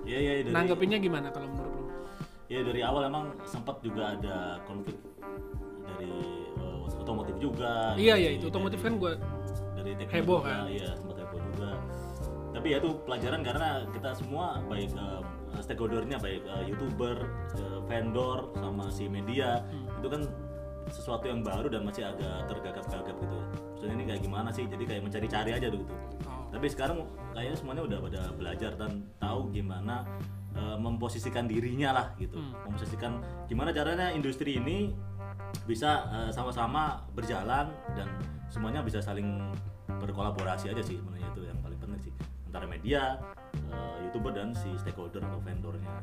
[0.00, 1.84] iya iya dari Nanggepinnya gimana kalau menurut lu?
[2.48, 4.96] ya dari awal emang sempat juga ada konflik
[5.84, 6.10] dari
[6.50, 9.12] eh, otomotif juga Iya iya itu otomotif kan gue
[9.76, 10.64] dari Heboh juga, kan?
[10.66, 11.70] iya sempat heboh juga
[12.50, 15.20] tapi ya itu pelajaran karena kita semua baik eh,
[15.60, 17.16] stakeholdernya baik eh, youtuber
[17.54, 19.60] eh, vendor sama si media
[20.00, 20.22] itu kan
[20.90, 23.34] sesuatu yang baru dan masih agak tergagap-gagap gitu.
[23.34, 23.46] Ya
[23.80, 24.64] maksudnya ini kayak gimana sih?
[24.68, 25.86] Jadi kayak mencari-cari aja gitu
[26.28, 26.44] Oh.
[26.52, 27.00] tapi sekarang
[27.32, 30.04] kayaknya semuanya udah pada belajar dan tahu gimana
[30.52, 32.36] eh, memposisikan dirinya lah gitu.
[32.66, 34.92] Memposisikan gimana caranya industri ini
[35.64, 38.08] bisa eh, sama-sama berjalan dan
[38.52, 39.40] semuanya bisa saling
[39.88, 42.12] berkolaborasi aja sih sebenarnya itu yang paling penting sih.
[42.50, 43.16] Antara media
[43.70, 46.02] eh, youtuber dan si stakeholder atau vendornya.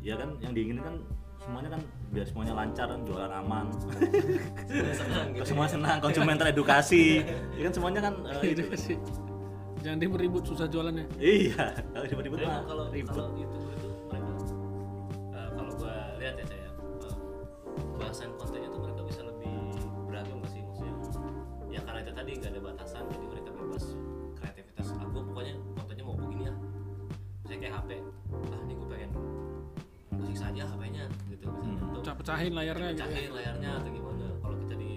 [0.00, 0.36] Ya kan?
[0.40, 0.94] Yang diinginkan
[1.40, 1.80] semuanya kan
[2.12, 3.66] biar semuanya lancar kan jualan aman.
[4.68, 7.24] Semua senang gitu semua senang konsumen teredukasi.
[7.56, 8.62] Ya kan semuanya kan eh, Itu.
[9.80, 11.08] Jangan ribut-ribut susah jualannya.
[11.16, 13.16] iya kalau Tapi mah kalau ribet.
[13.16, 13.56] kalau itu
[32.30, 32.38] Hmm.
[32.46, 33.00] Pecah-pecahin layarnya gitu.
[33.00, 33.06] ya.
[33.10, 34.92] pecahin layarnya atau gimana kalau kita di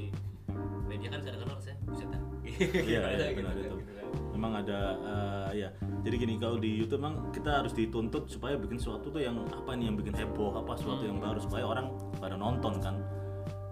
[0.85, 2.21] media kan kadang-kadang rasanya buset dah
[2.91, 3.75] Iya, Ada iya, gitu benar kan, itu.
[3.81, 4.05] gitu kan.
[4.33, 5.69] Memang ada eh, ya.
[6.03, 9.71] Jadi gini kalau di YouTube memang kita harus dituntut supaya bikin sesuatu tuh yang apa
[9.73, 11.87] nih yang bikin heboh, apa sesuatu yang baru supaya orang
[12.19, 12.95] pada nonton kan.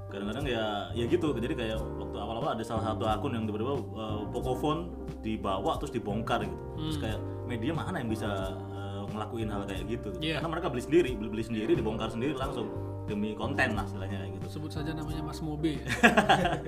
[0.08, 1.32] Kadang-kadang ya ya gitu.
[1.36, 4.82] Jadi kayak waktu awal-awal ada salah satu akun yang tiba-tiba eh, Pocophone
[5.22, 6.58] dibawa terus dibongkar gitu.
[6.80, 10.10] Terus kayak media mana yang bisa eh, ngelakuin hal kayak gitu.
[10.16, 10.24] gitu.
[10.24, 10.40] Iya.
[10.40, 12.72] Karena mereka beli sendiri, beli, beli sendiri, dibongkar sendiri langsung
[13.12, 14.48] demi konten lah istilahnya kayak gitu.
[14.48, 15.86] Sebut saja namanya Mas Mobe ya.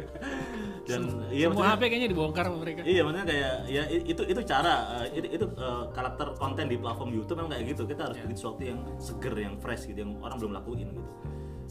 [0.89, 1.01] Dan
[1.32, 2.84] iya Semua HP kayaknya dibongkar sama mereka.
[2.84, 7.15] Iya, maksudnya kayak ya itu itu cara uh, itu, itu uh, karakter konten di platform
[7.15, 7.88] YouTube memang kayak gitu.
[7.88, 11.03] Kita harus bikin sesuatu yang seger, yang fresh gitu, yang orang belum lakuin gitu.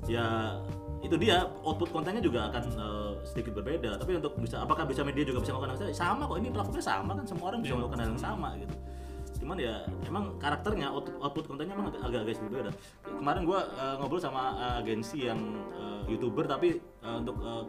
[0.09, 0.57] Ya
[1.03, 4.01] itu dia output kontennya juga akan uh, sedikit berbeda.
[4.01, 6.13] Tapi untuk bisa apakah bisa media juga bisa melakukan hal yang sama?
[6.13, 8.75] sama kok ini platformnya sama kan semua orang bisa melakukan hal yang sama gitu.
[9.43, 9.75] Cuman ya
[10.07, 12.73] emang karakternya output, output kontennya emang agak- agak-agak sedikit berbeda.
[13.03, 15.41] Kemarin gua uh, ngobrol sama uh, agensi yang
[15.75, 17.67] uh, youtuber tapi uh, untuk uh,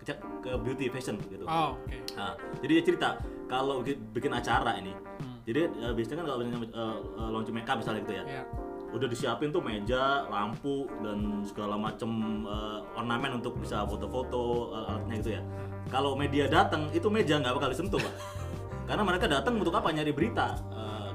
[0.00, 1.42] ke, ke beauty fashion gitu.
[1.42, 1.98] Oh, oke.
[2.14, 3.08] Nah, jadi dia cerita
[3.46, 5.40] kalau bi- bikin acara ini, Hmm.
[5.42, 8.42] jadi eh, biasanya kan kalau misalnya eh, eh, launching makeup misalnya gitu ya, Ya.
[8.88, 12.10] udah disiapin tuh meja, lampu dan segala macem
[12.44, 15.42] eh, ornamen untuk bisa foto-foto eh, alatnya gitu ya.
[15.86, 18.14] Kalau media datang itu meja nggak bakal disentuh pak,
[18.90, 19.88] karena mereka datang untuk apa?
[19.88, 20.58] Nyari berita,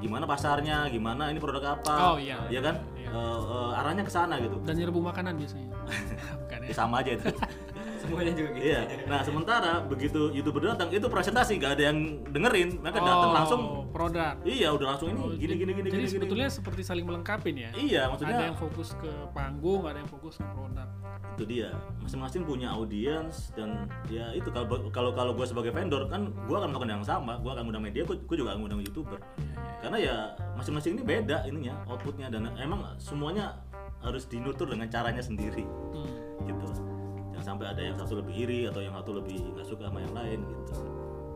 [0.02, 2.42] gimana pasarnya, gimana ini produk apa, Oh, iya.
[2.50, 2.82] ya kan?
[2.98, 3.10] Iya.
[3.14, 4.58] Eh, eh, arahnya ke sana gitu.
[4.66, 5.70] Dan nyerbu makanan biasanya.
[6.42, 6.74] Bukan Ya, ya.
[6.74, 7.30] sama aja itu.
[8.12, 8.82] semuanya juga gitu Iya.
[9.06, 11.98] Nah sementara begitu youtuber datang itu presentasi nggak ada yang
[12.28, 14.36] dengerin, mereka datang Oh, langsung produk.
[14.42, 16.04] Iya udah langsung ini Oh, gini gini gini Jadi gini.
[16.04, 16.12] gini.
[16.12, 17.72] sebetulnya seperti saling melengkapi ya.
[17.72, 20.88] Iya maksudnya Ada yang fokus ke panggung, ada yang fokus ke produk.
[21.32, 26.28] itu dia masing-masing punya audiens dan ya itu kalau kalau kalau gue sebagai vendor kan
[26.28, 29.16] gue akan melakukan yang sama gue akan undang media gue juga akan undang youtuber
[29.80, 30.16] karena ya
[30.54, 33.64] masing-masing ini beda ininya outputnya dan emang semuanya
[34.00, 35.64] harus dinutur dengan caranya sendiri
[35.96, 36.12] Hmm.
[36.44, 36.68] gitu
[37.42, 40.14] jangan sampai ada yang satu lebih iri atau yang satu lebih nggak suka sama yang
[40.14, 40.74] lain gitu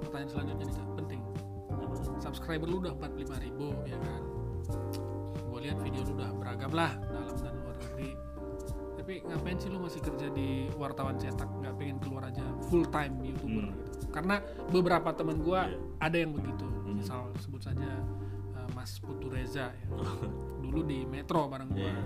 [0.05, 1.21] Pertanyaan selanjutnya nih, penting.
[1.65, 1.95] Apa?
[2.21, 4.21] Subscriber lu udah 45 ribu ya kan.
[5.49, 8.09] Gue lihat video lu udah beragam lah dalam dan luar negeri.
[8.95, 11.49] Tapi ngapain sih lu masih kerja di wartawan cetak?
[11.57, 13.73] Nggak pengen keluar aja full time youtuber Hmm.
[13.73, 14.13] gitu.
[14.13, 14.35] Karena
[14.69, 15.77] beberapa temen gua Iya.
[15.97, 16.65] ada yang begitu.
[16.69, 16.95] Hmm.
[17.01, 17.89] Misal sebut saja
[18.53, 19.87] uh, Mas Putu Reza ya.
[20.63, 21.81] Dulu di Metro bareng gua.
[21.81, 21.97] Iya.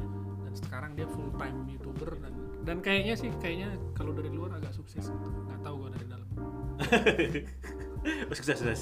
[0.48, 2.32] Dan sekarang dia full time youtuber dan
[2.62, 5.28] dan kayaknya sih kayaknya kalau dari luar agak sukses gitu.
[5.42, 6.28] Nggak tahu gua dari dalam.
[8.32, 8.82] sukses sukses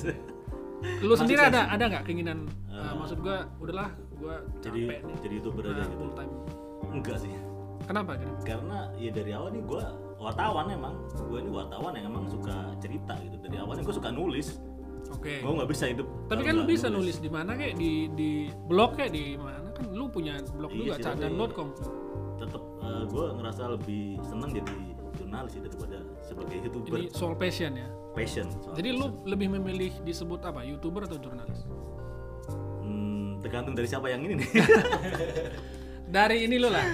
[1.02, 1.52] Lu sendiri sukses.
[1.52, 2.94] ada ada nggak keinginan uh, Eh.
[2.94, 5.18] maksud gua udahlah gua jadi nih.
[5.20, 6.34] jadi youtuber aja Nah, gitu full time.
[6.92, 7.32] enggak sih
[7.88, 9.80] Kenapa karena ya dari awal nih gue
[10.18, 14.60] wartawan emang gue ini wartawan yang emang suka cerita gitu dari awalnya gue suka nulis
[15.08, 15.40] Oke.
[15.40, 18.30] gue nggak bisa hidup Tapi kan lu bisa nulis di mana kayak di di
[18.68, 21.68] blog kayak di mana kan lu punya blog Iya juga cadan.com.
[22.38, 22.63] tetap
[23.06, 24.76] gue ngerasa lebih seneng jadi
[25.13, 27.88] jurnalis sih daripada sebagai youtuber Ini soal passion ya.
[28.12, 29.26] passion soal Jadi lu passion.
[29.28, 30.62] lebih memilih disebut apa?
[30.62, 31.62] YouTuber atau jurnalis?
[32.80, 34.50] Hmm, tergantung dari siapa yang ini nih
[36.08, 36.88] Dari ini lu lah.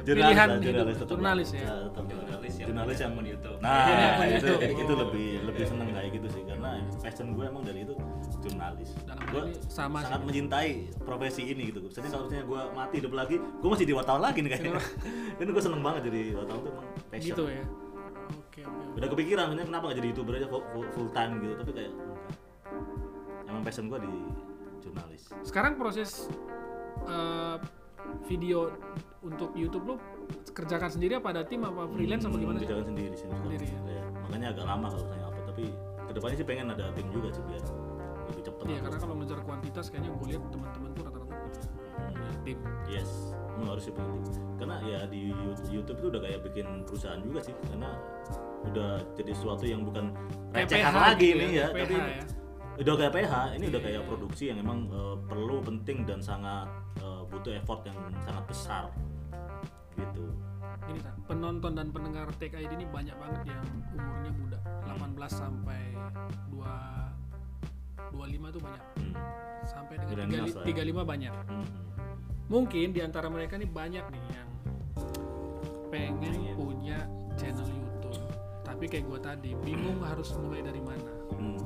[0.00, 1.66] Jurnalis Pilihan lah, hidup jurnalis tetap jurnalis ya.
[1.84, 3.58] tetap Jurnalis yang jurnalis yang YouTube.
[3.58, 3.84] nah
[4.16, 4.80] akun itu YouTube.
[4.80, 7.92] itu lebih lebih seneng kayak gitu sih karena passion gue emang dari itu
[8.46, 10.26] jurnalis Dalam gue ini sama sangat sih.
[10.26, 10.70] mencintai
[11.02, 14.38] profesi ini gitu misalnya kalau misalnya gue mati hidup lagi gue masih di wartawan lagi
[14.40, 14.72] nih kayaknya
[15.36, 17.64] kan gue seneng banget jadi wartawan tuh emang passion Gitu ya.
[18.26, 18.84] Oke oke.
[18.96, 21.92] udah kepikiran sebenarnya kenapa gak jadi youtuber aja full, full, time gitu tapi kayak
[23.44, 24.12] emang passion gue di
[24.80, 26.26] jurnalis Sekarang proses
[27.04, 27.56] eh,
[28.24, 28.70] video
[29.20, 29.94] untuk YouTube lu
[30.50, 32.64] kerjakan sendiri apa ada tim apa freelance apa gimana sih?
[32.64, 33.26] kerjakan sendiri sih.
[33.28, 33.78] Sendiri ya?
[33.84, 35.64] Iya, makanya agak lama kalau misalnya apa tapi
[36.06, 37.62] ke depannya sih pengen ada tim juga sih biar
[38.66, 41.60] Iya karena kalau ngejar kuantitas kayaknya gue lihat teman-teman tuh rata-rata punya,
[42.10, 42.58] punya tim.
[42.90, 43.10] Yes,
[43.56, 44.22] lu harus penting.
[44.58, 45.30] Karena ya di
[45.70, 47.90] YouTube itu udah kayak bikin perusahaan juga sih, karena
[48.66, 50.10] udah jadi sesuatu yang bukan
[50.50, 52.24] recehan lagi gitu nih ya, kayak tapi ya.
[52.82, 54.08] udah kayak PH, ini udah Iya, kayak iya.
[54.10, 56.66] produksi yang emang eh, perlu penting dan sangat
[56.98, 58.84] eh, butuh effort yang sangat besar,
[59.94, 60.26] gitu.
[60.86, 65.82] Ini tak penonton dan pendengar TKID ini banyak banget yang umurnya muda, 18 sampai
[66.50, 67.05] 2
[68.10, 68.84] 25 tuh banyak.
[68.96, 69.14] Hmm.
[69.64, 71.02] Sampai dengan Millennials 35 lah ya.
[71.02, 71.32] 35 banyak.
[71.46, 71.66] Hmm.
[72.46, 74.48] Mungkin di antara mereka nih banyak nih yang
[75.88, 76.54] pengen Pengen.
[76.54, 76.98] punya
[77.34, 78.18] channel YouTube.
[78.62, 81.12] Tapi kayak gue tadi bingung harus mulai dari mana.
[81.34, 81.58] Hmm.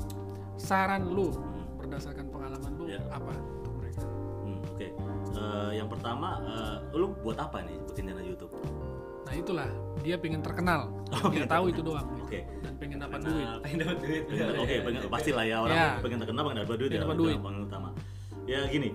[0.55, 1.65] Saran lu Hmm.
[1.77, 3.01] berdasarkan pengalaman lu Ya.
[3.09, 4.05] apa untuk mereka?
[4.41, 4.89] Hmm, Oke,
[5.31, 8.53] Eh, yang pertama, eh, lu buat apa nih bikin channel YouTube?
[9.31, 9.69] Nah itulah
[10.03, 10.91] dia pengen terkenal.
[11.15, 12.07] Oh, dia pengen tahu itu doang.
[12.19, 13.47] Oke, Dan pengen dapat duit.
[13.63, 15.89] pengen dapat duit Pengen- oke, pengen pasti lah ya orang Ya.
[16.03, 17.37] pengen terkenal pengen dapat duit Pengen ya, dapat itu duit.
[17.39, 17.89] yang utama.
[18.45, 18.91] Ya gini,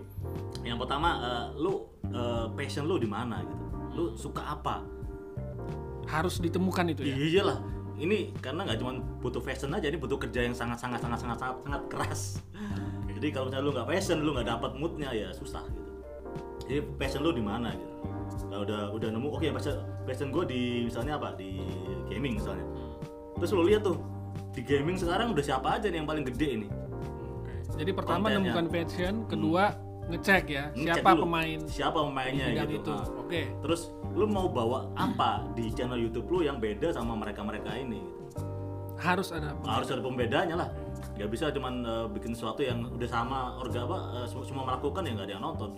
[0.62, 1.74] yang pertama, eh, lu
[2.06, 3.64] eh, passion lu di mana gitu?
[3.94, 4.84] Lu suka apa?
[6.06, 7.16] Harus ditemukan itu ya.
[7.16, 7.58] Iya lah,
[7.96, 8.92] ini karena nggak cuma
[9.24, 12.22] butuh fashion aja, ini butuh kerja yang sangat sangat sangat sangat sangat, sangat keras.
[13.08, 15.92] Jadi kalau misalnya lu nggak passion, lu nggak dapat moodnya ya susah gitu.
[16.68, 17.96] Jadi passion lu di mana gitu?
[18.50, 21.60] Kalau udah udah nemu, oke passion passion gue di misalnya apa di
[22.08, 22.66] gaming misalnya.
[23.42, 23.98] Terus lu lihat tuh
[24.56, 26.68] di gaming sekarang udah siapa aja nih yang paling gede ini?
[26.72, 27.54] Oke.
[27.76, 28.52] Jadi pertama Kontennya.
[28.52, 29.64] nemukan passion, kedua
[30.06, 32.78] ngecek ya Ngecek siapa dulu, pemain Siapa pemainnya gitu.
[32.78, 32.94] itu.
[32.94, 33.42] Nah, Oke.
[33.66, 33.82] Terus
[34.14, 38.00] lu mau bawa apa di channel YouTube lu yang beda sama mereka-mereka ini?
[38.00, 38.42] Gitu.
[38.96, 40.70] Harus ada harus ada pembedanya lah
[41.16, 45.12] nggak bisa cuman eh, bikin sesuatu yang udah sama orga apa eh, semua, melakukan ya
[45.16, 45.70] nggak ada yang nonton.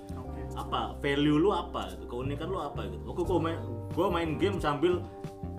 [0.58, 3.06] Apa value lu apa gitu keunikan lu apa gitu.
[3.06, 3.60] Oke gue main
[3.94, 5.06] gue main game sambil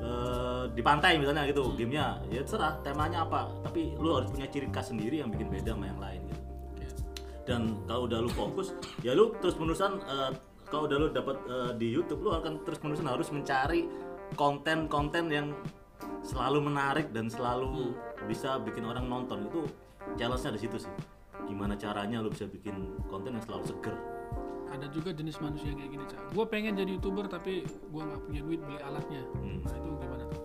[0.03, 3.47] eh, di pantai misalnya gitu gamenya ya terserah temanya apa.
[3.63, 6.43] Tapi lu harus punya ciri khas sendiri yang bikin beda sama yang lain gitu.
[7.49, 10.31] Dan kalau udah lu fokus ya lu terus menerusan eh,
[10.67, 13.87] kalau udah lu dapat eh, di YouTube lu akan terus menerusan harus mencari
[14.35, 15.55] konten-konten yang
[16.21, 17.95] selalu menarik dan selalu
[18.27, 19.47] bisa bikin orang nonton.
[19.47, 19.71] Itu
[20.19, 20.93] challenge-nya di situ sih.
[21.47, 24.17] Gimana caranya lu bisa bikin konten yang selalu seger
[24.68, 26.20] Ada juga jenis manusia kayak gini, Cak.
[26.31, 29.22] Gue pengen jadi YouTuber tapi gue nggak punya duit beli alatnya.
[29.35, 29.59] Hmm.
[29.61, 30.40] Nah, itu gimana tuh?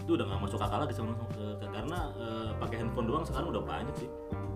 [0.00, 3.62] itu udah nggak masuk akal lagi sama eh, karena eh, pakai handphone doang sekarang udah
[3.62, 4.08] banyak sih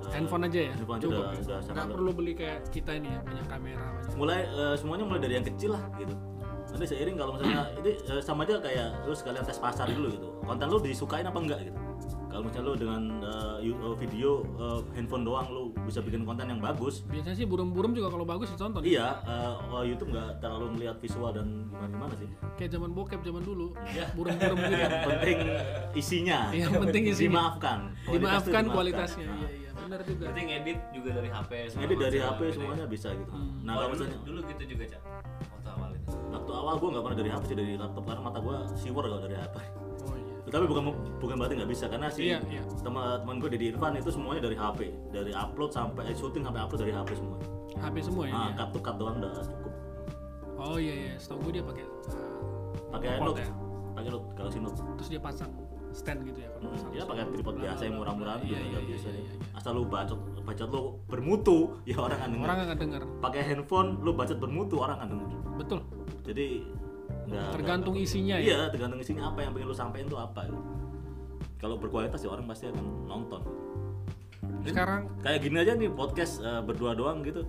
[0.03, 0.73] Eh, Handphone aja ya?
[0.73, 1.39] handphone aja Cukup udah- ya?
[1.39, 4.17] udah Nggak perlu beli kayak kita ini ya, banyak kamera, banyak.
[4.17, 6.15] mulai eh, semuanya mulai dari yang kecil lah gitu
[6.67, 10.67] nanti seiring kalau misalnya ini sama aja kayak lu sekalian tes pasar dulu gitu konten
[10.67, 11.79] lu disukain apa enggak gitu
[12.35, 17.07] kalau misalnya lu dengan eh, video eh, handphone doang lu bisa bikin konten yang bagus
[17.07, 18.83] Biasanya sih burung-burung juga kalau bagus ditonton.
[18.83, 23.21] iya eh, oh, YouTube nggak terlalu melihat visual dan gimana gimana sih Kayak zaman bokep
[23.21, 23.71] zaman dulu.
[23.85, 24.11] Iya.
[24.13, 24.75] Burung-burung gitu.
[24.77, 25.39] yang penting
[25.95, 27.31] isinya Yang penting isinya.
[27.31, 29.27] dimaafkan Kualitas Dimaafkan kualitasnya.
[29.27, 29.71] Nah, Iya, iya.
[29.77, 30.23] Benar juga.
[30.25, 32.55] berarti ngedit juga dari HP jadi dari HP gitu ya.
[32.57, 33.53] semuanya bisa gitu Hmm.
[33.63, 35.03] nah Oh, kalau dulu, misalnya dulu gitu juga cak
[35.45, 38.39] waktu awal itu waktu awal gua nggak pernah dari HP sih dari laptop karena mata
[38.41, 39.71] gua siwer kalau dari HP iya.
[40.55, 40.83] Tapi bukan
[41.19, 42.63] bukan berarti nggak bisa karena si Iya, iya.
[42.79, 44.79] teman-teman gue di Irfan itu semuanya dari HP
[45.11, 47.37] dari upload sampai eh, syuting sampai upload dari HP semua
[47.77, 48.33] HP semua ya.
[48.33, 49.73] nah cut to cut doang udah cukup
[50.57, 52.39] Oh iya iya, setahu gue dia pakai uh,
[52.89, 53.51] pakai Note ya.
[53.93, 55.51] pakai note Galaxy Note terus dia pasang
[55.91, 58.45] stand gitu ya kalau nggak Hmm, dia pakai tripod biasa yang murah-murahan bla.
[58.45, 59.23] juga Iya, nggak iya, biasa iya, nih.
[59.25, 59.47] iya, iya.
[59.55, 63.03] asal lu bacot bacot lu bermutu ya orang akan denger Orang nggak denger.
[63.21, 65.79] pakai handphone lu bacot bermutu orang akan denger Betul.
[66.23, 66.47] jadi
[67.25, 68.45] nggak Tergantung isinya ya.
[68.45, 70.49] iya tergantung isinya apa yang pengen lu sampein tuh apa
[71.57, 73.43] kalau berkualitas ya orang pasti akan nonton
[74.65, 77.45] Sekarang kayak gini aja nih podcast eh, berdua doang gitu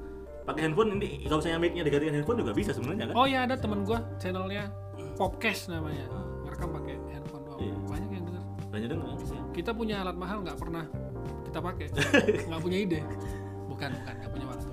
[0.45, 3.55] pakai handphone ini kalau misalnya mic-nya diganti handphone juga bisa sebenarnya kan oh ya ada
[3.55, 4.67] temen gue channelnya
[5.15, 6.11] Popcast namanya.
[6.43, 7.59] Merekam pakai handphone doang.
[7.63, 7.75] Iya.
[7.87, 8.43] Banyak yang denger.
[8.67, 10.83] banyak denger kan sih Kita punya alat mahal nggak pernah
[11.47, 11.87] kita pakai.
[12.51, 12.99] nggak punya ide.
[13.71, 14.67] Bukan bukan nggak punya waktu.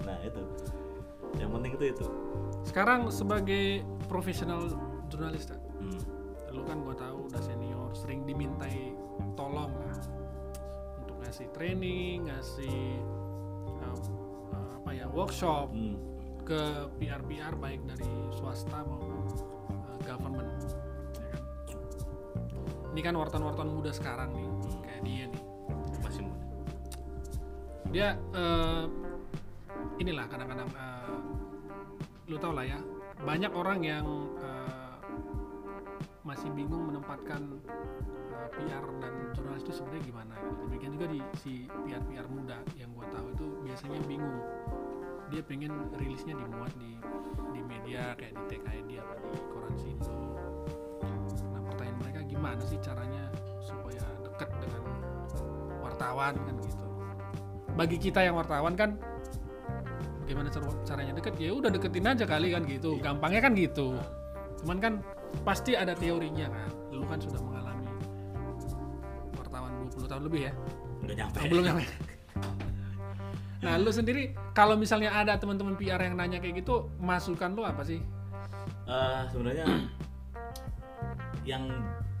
[0.00, 0.42] nah itu
[1.38, 2.06] yang penting itu itu
[2.66, 4.66] Sekarang sebagai profesional
[5.06, 6.02] jurnalis, Tak, hmm.
[6.50, 8.90] lu kan gua tahu udah senior, sering dimintai
[9.38, 9.98] tolong lah
[10.98, 12.98] untuk ngasih training, ngasih
[13.78, 13.98] uh,
[14.50, 15.94] uh, apa ya workshop Hmm.
[16.42, 19.30] ke PR-PR baik dari swasta maupun
[19.70, 20.50] uh, government,
[21.14, 21.42] ya kan?
[22.90, 24.50] Ini kan wartawan-wartawan muda sekarang nih,
[24.82, 25.42] kayak dia nih,
[26.02, 26.50] masih muda
[27.90, 28.84] dia eh,
[29.98, 31.18] inilah kadang-kadang eh,
[32.30, 32.78] lu tau lah ya
[33.20, 34.06] banyak orang yang
[34.40, 34.94] eh,
[36.24, 37.60] masih bingung menempatkan
[38.32, 40.60] eh, PR dan jurnalis itu sebenarnya gimana gitu.
[40.68, 41.52] demikian juga di si
[41.84, 44.40] PR PR muda yang gua tahu itu biasanya bingung.
[45.30, 46.98] Dia pengen rilisnya dimuat di
[47.54, 50.16] di media kayak di TKID apa di koran Sindo.
[51.54, 53.30] Nah pertanyaan mereka gimana sih caranya
[53.62, 54.82] supaya dekat dengan
[55.84, 56.86] wartawan kan gitu.
[57.78, 58.98] Bagi kita yang wartawan kan
[60.30, 61.12] bagaimana car- caranya?
[61.18, 63.02] Deket ya udah deketin aja kali kan gitu.
[63.02, 63.98] Gampangnya kan gitu.
[64.62, 64.92] Cuman kan
[65.42, 66.70] pasti ada teorinya kan.
[66.94, 67.90] Lu kan sudah mengalami
[69.34, 70.52] wartawan 20 tahun lebih ya.
[71.02, 71.36] Nggak nyampe.
[71.42, 71.84] Oh, belum nyampe?
[73.60, 77.84] Nah lu sendiri kalau misalnya ada teman-teman PR yang nanya kayak gitu masukan lu apa
[77.84, 78.00] sih?
[78.88, 79.68] Eh, sebenarnya
[81.50, 81.68] yang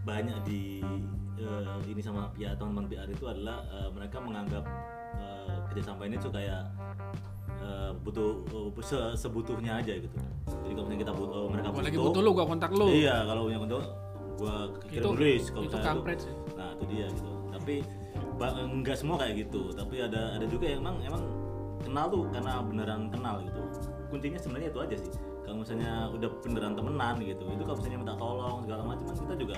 [0.04, 0.84] banyak di
[1.40, 4.68] eh, ini sama pihak teman-teman PR itu adalah eh, mereka menganggap
[5.16, 6.60] eh, kerjasama ini tuh kayak
[7.60, 10.16] eh, butuh eh, se- sebutuhnya aja gitu.
[10.46, 13.16] Jadi kalau misalnya kita butuh mereka Gua butuh, lagi butuh lu gua kontak lu Iya,
[13.24, 13.78] kalau punya kontak
[14.34, 17.30] gua kirim itu tulis kalau itu kampret sih Nah, itu dia gitu.
[17.50, 17.74] Tapi
[18.40, 21.22] enggak semua kayak gitu, tapi ada ada juga yang emang emang
[21.80, 23.60] kenal tuh karena beneran kenal gitu.
[24.08, 25.12] Kuncinya sebenarnya itu aja sih.
[25.44, 29.34] Kalau misalnya udah beneran temenan gitu, itu kalau misalnya minta tolong segala macam kan kita
[29.36, 29.56] juga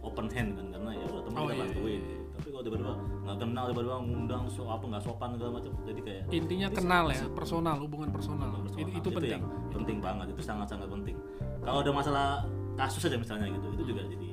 [0.00, 2.00] open hand kan karena ya udah teman Oh, kita iya, bantuin.
[2.00, 2.21] gitu.
[2.42, 6.22] Tapi kalau tiba-tiba nggak kenal tiba-tiba ngundang so apa nggak sopan segala macam, jadi kayak
[6.34, 8.82] intinya kenal ya personal hubungan personal, personal.
[8.82, 9.30] itu, itu penting.
[9.38, 11.14] yang penting banget itu sangat-sangat penting.
[11.62, 12.26] Kalau ada masalah
[12.74, 14.28] kasus aja misalnya gitu itu juga jadi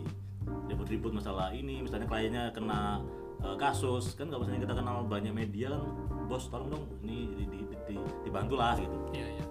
[0.74, 2.98] ribut-ribut masalah ini misalnya kliennya kena
[3.46, 5.86] eh, kasus kan kalau misalnya kita kenal banyak media kan
[6.26, 8.98] bos tolong dong ini di, di, di, di- dibantu lah gitu.
[9.14, 9.46] Iya, iya.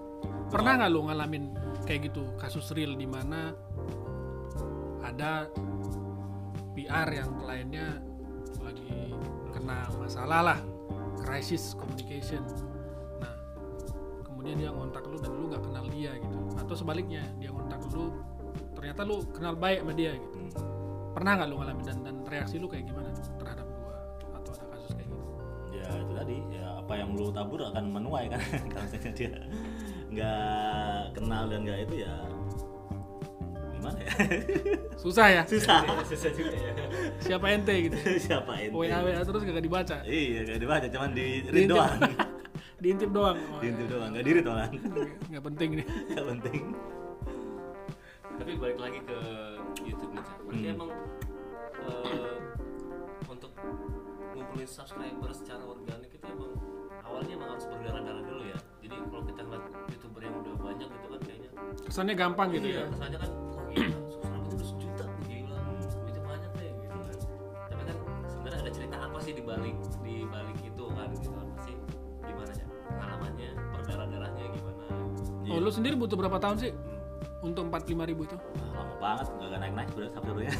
[0.51, 1.45] Pernah nggak lu ngalamin
[1.87, 3.55] kayak gitu kasus real di mana
[5.07, 5.47] ada
[6.75, 8.08] PR yang kliennya
[8.69, 9.13] lagi
[9.51, 10.59] kena masalah lah,
[11.25, 12.45] crisis communication.
[13.19, 13.35] Nah,
[14.23, 18.13] kemudian dia ngontak lu dan lu nggak kenal dia gitu, atau sebaliknya dia ngontak lu
[18.77, 20.39] ternyata lu kenal baik sama dia gitu.
[20.39, 20.53] Hmm.
[21.17, 23.97] Pernah nggak lu ngalamin dan dan reaksi lu kayak gimana terhadap dua
[24.39, 25.27] atau ada kasus kayak gitu?
[25.69, 28.41] ya itu tadi ya apa yang lu tabur akan menuai kan
[28.73, 29.33] kalau misalnya dia
[30.09, 32.15] nggak kenal dan nggak itu ya
[33.89, 34.13] gimana ya
[35.03, 35.43] Susah ya?
[35.47, 36.73] susah susah juga ya
[37.19, 37.97] Siapa ente gitu?
[38.27, 41.71] siapa ente WA WA terus gak dibaca, iya kayak dibaca cuman di read Diintip.
[41.71, 41.99] doang
[42.83, 43.35] diintip doang.
[43.35, 43.93] Oh, diintip iya.
[43.93, 44.71] doang nggak diri doang
[45.29, 46.63] nggak penting nih nggak penting
[48.39, 49.19] tapi balik lagi ke
[49.83, 50.39] YouTube nih Cak.
[50.45, 50.75] berarti Hmm.
[50.75, 50.91] emang
[51.81, 52.37] eh,
[53.27, 53.51] untuk
[54.31, 56.55] ngumpulin subscriber secara organik itu emang
[57.03, 61.07] awalnya emang harus berdarah-darah dulu ya jadi kalau kita ngeliat youtuber yang udah banyak gitu
[61.09, 61.51] kan kayaknya
[61.83, 63.31] kesannya gampang gitu iya, ya kesannya kan
[69.19, 69.75] apa sih di balik
[70.07, 71.75] di balik itu kan gitu kan pasti
[72.23, 74.85] gimana ya pengalamannya berdarah-darahnya gimana?
[75.43, 75.51] Iya.
[75.51, 76.71] oh lu sendiri butuh berapa tahun sih
[77.43, 78.39] untuk 45 ribu itu?
[78.79, 80.55] Lama banget nggak naik naik berat subscribernya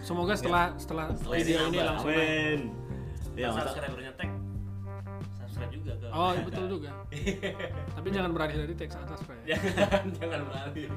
[0.00, 2.60] semoga setelah setelah Setelah video ini langsung amin.
[3.36, 4.30] Ya masa subscribernya tag
[5.36, 6.90] subscribe juga ke oh iya, betul juga.
[8.00, 9.60] Tapi jangan beralih dari teks atas Pak, ya.
[9.60, 10.88] Jangan jangan beralih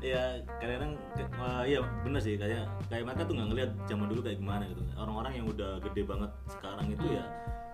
[0.00, 0.92] ya kadang-kadang
[1.36, 2.34] wah, iya bener sih.
[2.40, 4.82] Kayak kayak mereka tuh nggak ngeliat zaman dulu kayak gimana gitu.
[4.96, 7.24] Orang-orang yang udah gede banget sekarang itu ya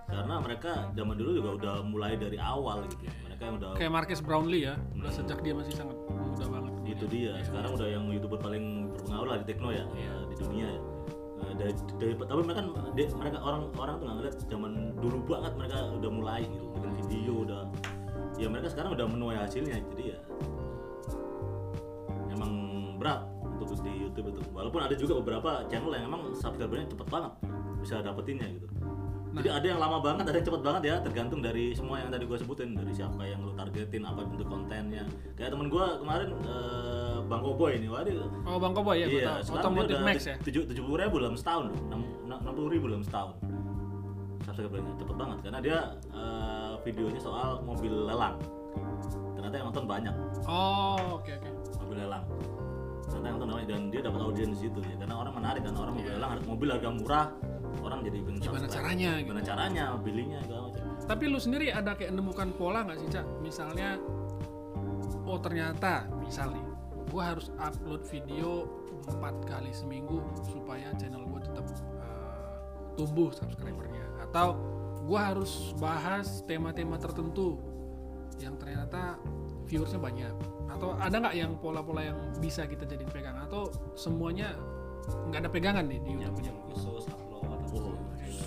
[0.07, 4.23] karena mereka zaman dulu juga udah mulai dari awal gitu mereka yang udah kayak Marcus
[4.23, 6.73] Brownlee ya udah sejak dia masih sangat muda banget.
[6.87, 7.35] Itu dia.
[7.43, 10.81] Sekarang udah yang youtuber paling berpengaruh lah di tekno ya eh, di dunia ya.
[11.37, 12.61] Eh, dari, dari- tapi mereka
[13.19, 16.65] mereka orang orang tuh nggak ngeliat zaman dulu banget mereka udah mulai gitu.
[16.71, 17.61] Bikin video udah.
[18.39, 19.75] Ya mereka sekarang udah menuai hasilnya.
[19.91, 20.19] Jadi ya
[22.97, 24.41] emang berat untuk di YouTube itu.
[24.49, 27.31] Walaupun ada juga beberapa channel yang emang subscribernya cepet banget
[27.77, 28.67] bisa dapetinnya gitu.
[29.37, 32.25] Jadi ada yang lama banget ada yang cepet banget ya tergantung dari semua yang tadi
[32.25, 35.05] gue sebutin dari siapa yang lu targetin apa bentuk kontennya.
[35.37, 38.25] Kayak temen gue kemarin eh, Bang Koboy ini waduh.
[38.49, 39.05] Oh Bang Kobo ya?
[39.05, 40.41] Iya, udah Max ya?
[40.41, 41.69] tujuh tujuh puluh ribu dalam setahun,
[42.25, 43.37] enam puluh ribu dalam setahun.
[44.41, 45.77] Subscribernya cepet banget karena dia
[46.17, 48.41] eh, videonya soal mobil lelang.
[49.37, 50.15] Ternyata yang nonton banyak.
[50.49, 51.49] Oh oke oke.
[51.85, 52.25] Mobil lelang.
[53.07, 56.11] Yang banyak dan dia dapat audiens di situ ya karena orang menarik kan orang mobil
[56.15, 57.27] lelang mobil harga murah
[57.83, 58.45] orang jadi pengen Iya.
[58.47, 58.75] Gimana subscribe.
[58.77, 59.25] caranya gitu.
[59.27, 60.83] Gimana caranya belinya segala macam.
[61.07, 63.89] tapi lu sendiri ada kayak nemukan pola nggak sih cak misalnya
[65.27, 66.65] oh ternyata misal nih
[67.07, 68.67] gue harus upload video
[69.07, 71.63] empat kali seminggu supaya channel gue tetap
[71.99, 72.55] uh,
[72.99, 74.59] tumbuh subscribernya atau
[75.07, 77.55] gue harus bahas tema-tema tertentu
[78.43, 79.15] yang ternyata
[79.67, 80.35] viewersnya banyak
[80.67, 83.47] atau ada nggak yang pola-pola yang bisa kita jadiin pegangan?
[83.47, 84.55] Atau semuanya
[85.31, 87.95] nggak ada pegangan nih di yang YouTube yang khusus upload atau Oh,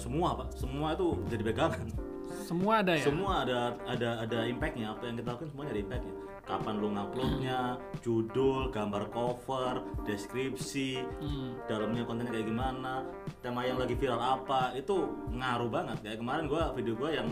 [0.01, 2.10] semua pak, semua itu jadi pegangan.
[2.51, 4.91] Semua ada ya Semua ada ada ada impactnya.
[4.91, 6.15] Apa yang kita lakukan semuanya ada impactnya.
[6.41, 7.61] Kapan lu nguploadnya,
[8.03, 11.55] judul, gambar cover, deskripsi, Hmm.
[11.71, 13.07] dalamnya kontennya kayak gimana,
[13.39, 16.03] tema yang lagi viral apa, itu ngaruh banget.
[16.03, 17.29] Kayak kemarin gua video gua yang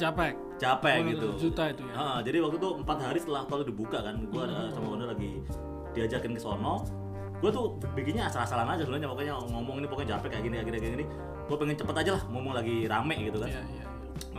[0.00, 1.28] capek capek Oh, gitu.
[1.36, 4.72] juta itu ya Ah, jadi waktu itu empat hari setelah tol dibuka kan, gua ada
[4.72, 5.44] sama Wanda lagi
[5.92, 6.80] diajakin ke sono.
[7.42, 10.78] Gue tuh bikinnya asal-asalan aja sebenarnya pokoknya ngomong ini pokoknya capek kayak gini kayak gini
[10.78, 11.04] kayak gini.
[11.50, 13.50] Gue pengen cepet aja lah ngomong lagi rame gitu kan.
[13.50, 13.84] Iya, iya,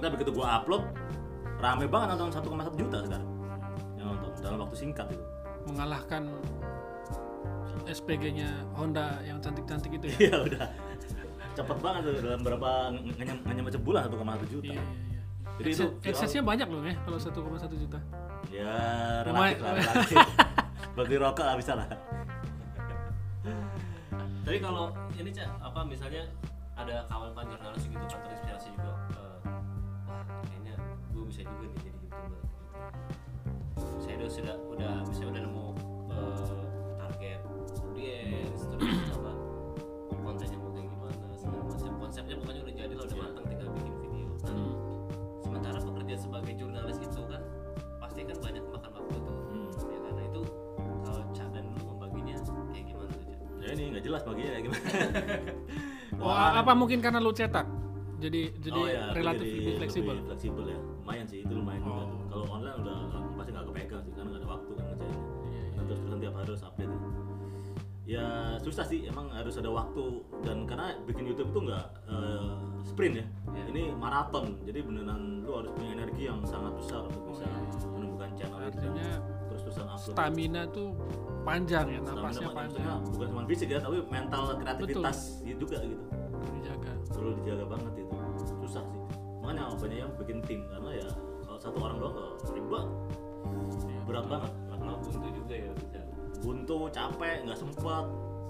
[0.03, 0.83] maka begitu gua upload
[1.63, 3.29] rame banget nonton 1,1 juta sekarang
[3.95, 5.23] yang nonton dalam waktu singkat itu.
[5.63, 6.27] Mengalahkan
[7.87, 10.17] SPG-nya Honda yang cantik-cantik itu ya.
[10.27, 10.67] iya udah.
[11.55, 14.73] Cepet banget tuh dalam berapa nggak nyam- nggak nyampe sebulan 1,1 juta.
[14.75, 15.21] Iya, iya, iya.
[15.63, 17.99] Jadi itu AdSense-nya banyak loh ya kalau 1,1 juta.
[18.51, 18.75] ya
[19.23, 20.17] relatif lah relatif.
[20.99, 21.87] Bagi rokok lah bisa lah.
[24.43, 26.27] Tapi kalau ini cak apa misalnya
[26.75, 28.91] ada kawan-kawan jurnalis gitu kan terinspirasi juga
[34.23, 35.65] Udah sudah udah misalnya udah nemu
[36.07, 36.35] eh,
[36.95, 37.39] target
[37.77, 38.87] audiens terus
[39.19, 39.31] apa
[40.17, 43.93] kontennya mau kayak gimana segala macam konsepnya pokoknya udah jadi lah udah matang tinggal bikin
[43.99, 44.27] video.
[44.43, 44.73] Hmm.
[45.39, 47.41] sementara pekerjaan sebagai jurnalis itu kan
[47.99, 49.67] pasti kan banyak makan waktu tuh Hmm.
[49.85, 50.41] ya karena itu
[51.03, 52.35] kalau Cak dan lu membaginya
[52.69, 53.39] kayak gimana tuh Cak?
[53.59, 54.87] ya ini nggak jelas baginya kayak gimana
[56.15, 57.67] Oh, Wah, apa mungkin karena lu cetak?
[58.17, 60.13] Jadi jadi Oh, iya, relatif jadi lebih fleksibel.
[60.13, 62.07] lebih fleksibel ya lumayan sih itu lumayan juga Oh.
[62.07, 62.22] tuh.
[63.93, 65.21] Kepegang sih karena nggak ada waktu kan ngerjainnya.
[65.21, 65.71] Iya, iya.
[65.77, 66.93] dan terus terusan tiap hari harus update.
[68.03, 68.27] Ya
[68.59, 70.05] susah sih emang harus ada waktu.
[70.43, 73.25] Dan karena bikin YouTube itu nggak eh, sprint ya.
[73.53, 73.63] Iya.
[73.69, 74.45] ini maraton.
[74.65, 77.47] Jadi beneran lu harus punya energi yang sangat besar untuk bisa
[77.93, 78.65] menemukan channel itu.
[78.65, 79.09] Dan Artinya
[79.47, 80.15] terus terusan upload.
[80.17, 80.89] Stamina tuh
[81.43, 82.55] panjang ya, Stamina napasnya panjang.
[82.55, 86.03] maksudnya bukan cuma fisik ya tapi mental kreativitas ya juga gitu.
[86.59, 86.91] Dijaga.
[87.13, 88.15] perlu dijaga banget itu.
[88.65, 89.01] Susah sih.
[89.43, 91.07] Makanya banyak yang bikin tim karena ya
[91.43, 92.87] kalau satu orang doang nggak ribet
[93.89, 95.73] Iya, berat banget karena buntu juga ya
[96.43, 98.05] buntu capek nggak sempat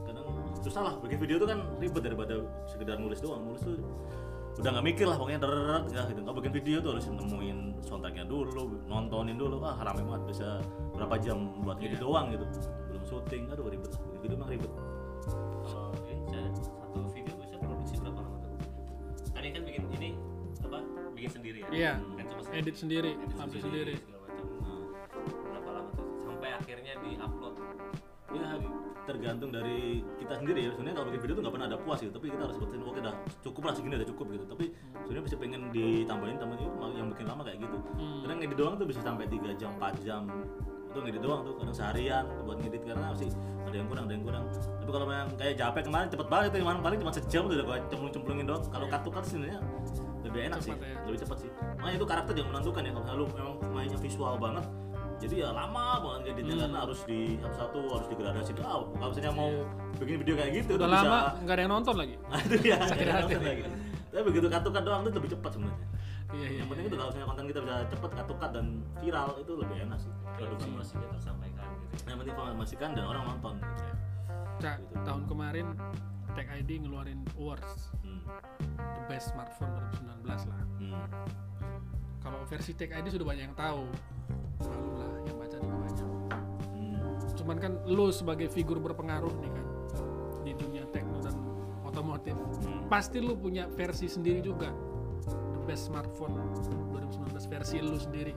[0.09, 0.25] kadang
[0.59, 2.35] susah lah bikin video itu kan ribet daripada
[2.65, 3.45] sekedar nulis doang.
[3.45, 3.77] Nulis tuh
[4.53, 6.19] udah nggak mikir lah pokoknya deret ya gitu.
[6.25, 9.61] Nggak bikin video tuh harus nemuin soundtracknya dulu nontonin dulu.
[9.61, 10.23] Wah rame banget.
[10.33, 10.47] Bisa
[10.97, 12.45] berapa jam buat ngedit doang gitu.
[12.89, 14.01] Belum syuting aduh ribet lah.
[14.09, 14.71] Bikin video emang ribet.
[15.63, 18.49] Kalau ini saya satu video bisa produksi berapa lama tuh?
[19.31, 20.09] Kan ini kan bikin ini
[20.65, 20.79] apa
[21.13, 21.69] bikin sendiri ya?
[21.69, 21.93] Iya.
[22.17, 23.95] kan cuma Edit sendiri, edit sendiri.
[27.01, 27.55] Di upload
[28.33, 28.57] ya
[29.03, 30.71] tergantung dari kita sendiri ya.
[30.73, 32.13] Sebenarnya kalau bikin video tuh nggak pernah ada puas gitu.
[32.15, 34.45] Tapi kita harus berpikir oke dah cukup lah segini udah cukup gitu.
[34.47, 34.65] Tapi
[35.03, 37.77] sebenarnya bisa pengen ditambahin tambahin itu yang bikin lama kayak gitu.
[37.99, 38.19] Hmm.
[38.23, 40.21] kadang ngedit doang tuh bisa sampai 3 jam 4 jam.
[40.93, 43.29] Itu ngedit doang tuh kadang seharian buat ngedit karena masih
[43.67, 44.43] ada yang kurang ada yang kurang.
[44.53, 47.67] Tapi kalau memang kayak japek kemarin cepet banget itu kemarin paling cuma sejam tuh udah
[47.91, 48.63] cemplung cemplungin doang.
[48.71, 49.59] Kalau cut to cut sebenarnya
[50.23, 50.99] lebih enak Cepat sih ya.
[51.03, 51.49] lebih cepat sih.
[51.83, 54.65] Makanya itu karakter yang menentukan ya kalau lu memang mainnya visual banget
[55.23, 56.63] jadi ya lama banget ngeditnya Hmm.
[56.67, 59.51] karena harus di satu-satu harus digradasi ah kalau misalnya mau
[59.97, 62.15] bikin video kayak gitu Udah lama nggak ada yang nonton lagi.
[62.27, 63.23] Nah, itu ya Sakit hati.
[63.23, 63.63] nonton lagi
[64.13, 65.87] tapi begitu cut doang itu lebih cepat sebenarnya
[66.33, 66.59] Iya iya.
[66.65, 67.75] yang penting itu kalau misalnya konten kita bisa
[68.25, 68.65] to cut dan
[69.01, 73.55] viral itu lebih enak sih produksi informasinya tersampaikan gitu yang penting informasikan dan orang nonton
[74.61, 75.67] Cak, tahun kemarin
[76.33, 78.25] Tech ID ngeluarin awards hmm.
[78.73, 79.69] the best smartphone
[80.25, 80.61] 2019 lah.
[80.81, 80.93] Hmm.
[82.23, 83.83] Kalau versi Tech ID sudah banyak yang tahu.
[84.63, 86.07] Malu lah yang baca juga banyak.
[86.71, 87.35] Hmm.
[87.35, 89.67] Cuman kan lu sebagai figur berpengaruh nih kan
[90.47, 91.35] di dunia tekno dan
[91.83, 92.39] otomotif.
[92.63, 92.87] Hmm.
[92.87, 94.71] Pasti lu punya versi sendiri juga.
[95.27, 96.31] The best smartphone
[96.95, 98.31] 2019 versi lu sendiri.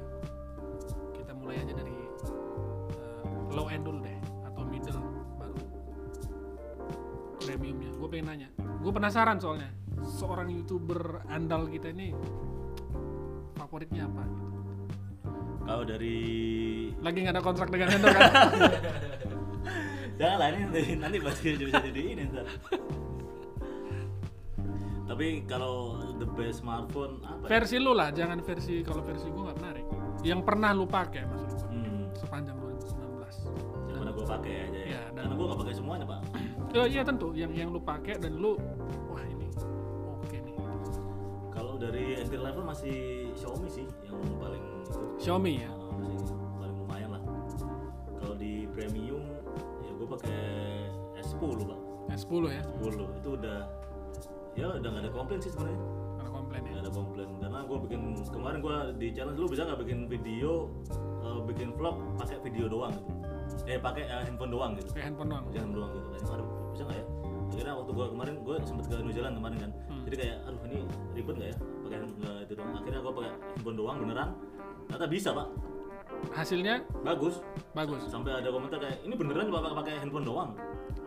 [1.15, 1.95] Kita mulai aja dari
[2.27, 4.19] uh, low end dulu deh
[4.51, 4.99] atau middle
[5.39, 5.63] baru
[7.39, 7.91] premiumnya.
[7.95, 8.49] Gue pengen nanya.
[8.83, 9.71] Gue penasaran soalnya
[10.07, 12.11] seorang youtuber andal kita ini
[13.67, 14.47] favoritnya apa gitu.
[15.67, 16.17] kalau dari
[17.03, 18.31] Lagi nggak ada kontrak dengan vendor kan?
[20.23, 22.47] jangan lah ini nanti, nanti pasti bisa jadi ini ntar
[25.07, 27.51] tapi kalau the best smartphone apa ya?
[27.59, 29.87] versi lu lah, jangan versi kalau versi gue nggak menarik.
[30.27, 32.05] Yang pernah lu pakai maksud gue hmm.
[32.19, 33.95] sepanjang 2019.
[33.95, 36.21] yang mana gue pakai aja ya, Iya, dan- karena gue nggak pakai semuanya pak
[36.83, 38.59] Oh iya tentu, yang yang lu pakai dan lu
[39.07, 39.47] wah ini
[40.19, 40.55] oke nih.
[41.55, 45.71] kalau dari entry level masih Xiaomi sih yang paling itu Xiaomi ya.
[46.01, 47.23] Masih paling lumayan lah.
[48.17, 49.23] Kalau di premium
[49.85, 50.41] ya gue pakai
[51.21, 51.81] S10 pak.
[52.17, 53.59] S10 ya, 10 itu udah
[54.57, 55.81] ya udah nggak ada komplain sih sebenarnya.
[56.17, 56.71] Ada komplain ya.
[56.73, 57.29] nggak ada komplain.
[57.43, 58.01] Karena gue bikin
[58.33, 60.53] kemarin gue di challenge lu bisa nggak bikin video
[61.21, 63.13] eh, bikin vlog pakai video doang gitu?
[63.69, 64.89] Eh pakai eh, handphone doang gitu.
[64.97, 65.45] Kayak handphone doang.
[65.53, 66.07] jangan doang gitu.
[66.17, 67.07] Kayak aduh bisa nggak ya?
[67.47, 69.71] Akhirnya waktu gue kemarin gue sempet ke New Zealand kemarin kan.
[69.87, 70.03] Hmm.
[70.09, 70.79] jadi kayak aduh ini
[71.15, 74.29] ribet nggak ya pakai nggak itu doang akhirnya gue pakai handphone doang beneran
[74.87, 75.49] ternyata bisa pak
[76.33, 78.01] Hasilnya bagus bagus.
[78.09, 80.51] sampai ada komentar kayak ini beneran pakai pakai handphone doang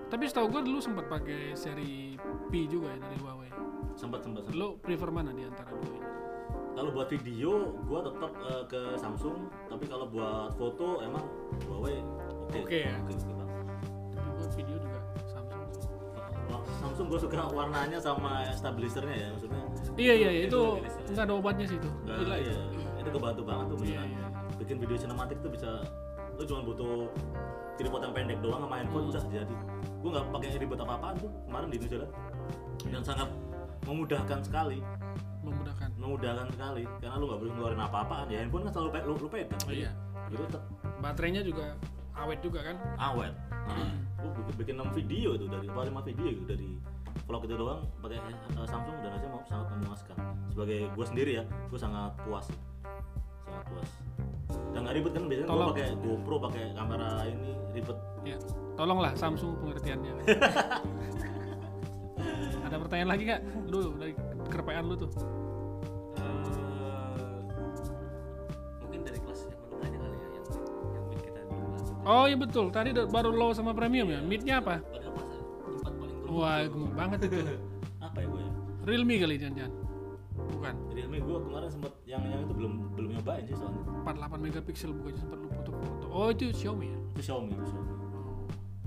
[0.09, 2.17] Tapi setahu gue dulu sempat pakai seri
[2.49, 3.49] P juga ya dari Huawei.
[3.93, 6.01] sempat sempat sempat Lu prefer mana di antara dua ini?
[6.69, 11.25] kalau buat video gue tetap eh, ke Samsung tapi kalau buat foto emang
[11.67, 11.99] Huawei
[12.49, 12.95] oke Oke ya.
[13.03, 13.47] oke oke, Pak.
[14.15, 14.89] Tapi gue video juga
[16.80, 19.61] Samsung gue suka warnanya sama stabilizernya ya maksudnya
[19.95, 21.89] Iya iya iya, itu Itu nggak ada obatnya sih itu.
[22.01, 22.47] nggak Gila itu.
[22.47, 22.61] iya,
[22.97, 24.27] itu kebantu banget tuh Iya, beneran iya.
[24.55, 25.69] bikin video sinematik tuh bisa
[26.34, 27.11] lu cuma butuh
[27.75, 29.11] tripod yang pendek doang sama handphone Hmm.
[29.11, 29.55] udah jadi
[29.99, 32.11] gue nggak pakai ribet apa apaan tuh kemarin di New Zealand
[32.86, 33.30] dan sangat
[33.84, 34.80] memudahkan sekali
[35.39, 35.89] Memudahkan.
[35.95, 39.61] memudahkan sekali karena lu nggak perlu ngeluarin apa-apaan ya handphone kan selalu lu, lu pegang
[39.63, 39.91] Oh, iya.
[40.30, 40.43] gitu
[40.99, 41.75] Baterainya juga
[42.26, 42.76] awet juga kan.
[42.99, 46.70] awet nah, gue bikin, bikin 6 video itu dari apa 5 video gitu dari
[47.26, 50.15] vlog itu doang pakai eh, Samsung dan hasilnya mau sangat memuaskan
[50.51, 52.45] sebagai gue sendiri ya gue sangat puas
[53.45, 53.89] sangat puas
[54.74, 57.97] dan nggak ribet kan biasanya gue pakai GoPro pakai kamera ini ribet
[58.28, 58.38] Ya.
[58.76, 60.13] Tolonglah Samsung pengertiannya.
[62.67, 63.41] ada pertanyaan lagi nggak?
[63.72, 64.13] Lu dari
[64.51, 65.11] kerpean lu tuh.
[72.10, 72.74] Oh iya betul.
[72.74, 74.18] Tadi baru low sama premium ya.
[74.26, 74.82] Midnya apa?
[74.82, 75.30] padahal pas
[75.78, 77.38] empat paling buruk Wah, gemuk banget itu.
[78.05, 78.51] apa ya gue ya
[78.89, 79.74] Realme kali jangan-jangan.
[80.49, 80.74] Bukan.
[80.89, 85.20] Realme gue kemarin sempet yang yang itu belum belum nyobain sih soalnya 48 megapiksel bukannya
[85.22, 86.05] sempat lu foto-foto.
[86.10, 86.97] Oh, itu Xiaomi ya?
[87.14, 87.93] itu Xiaomi itu Xiaomi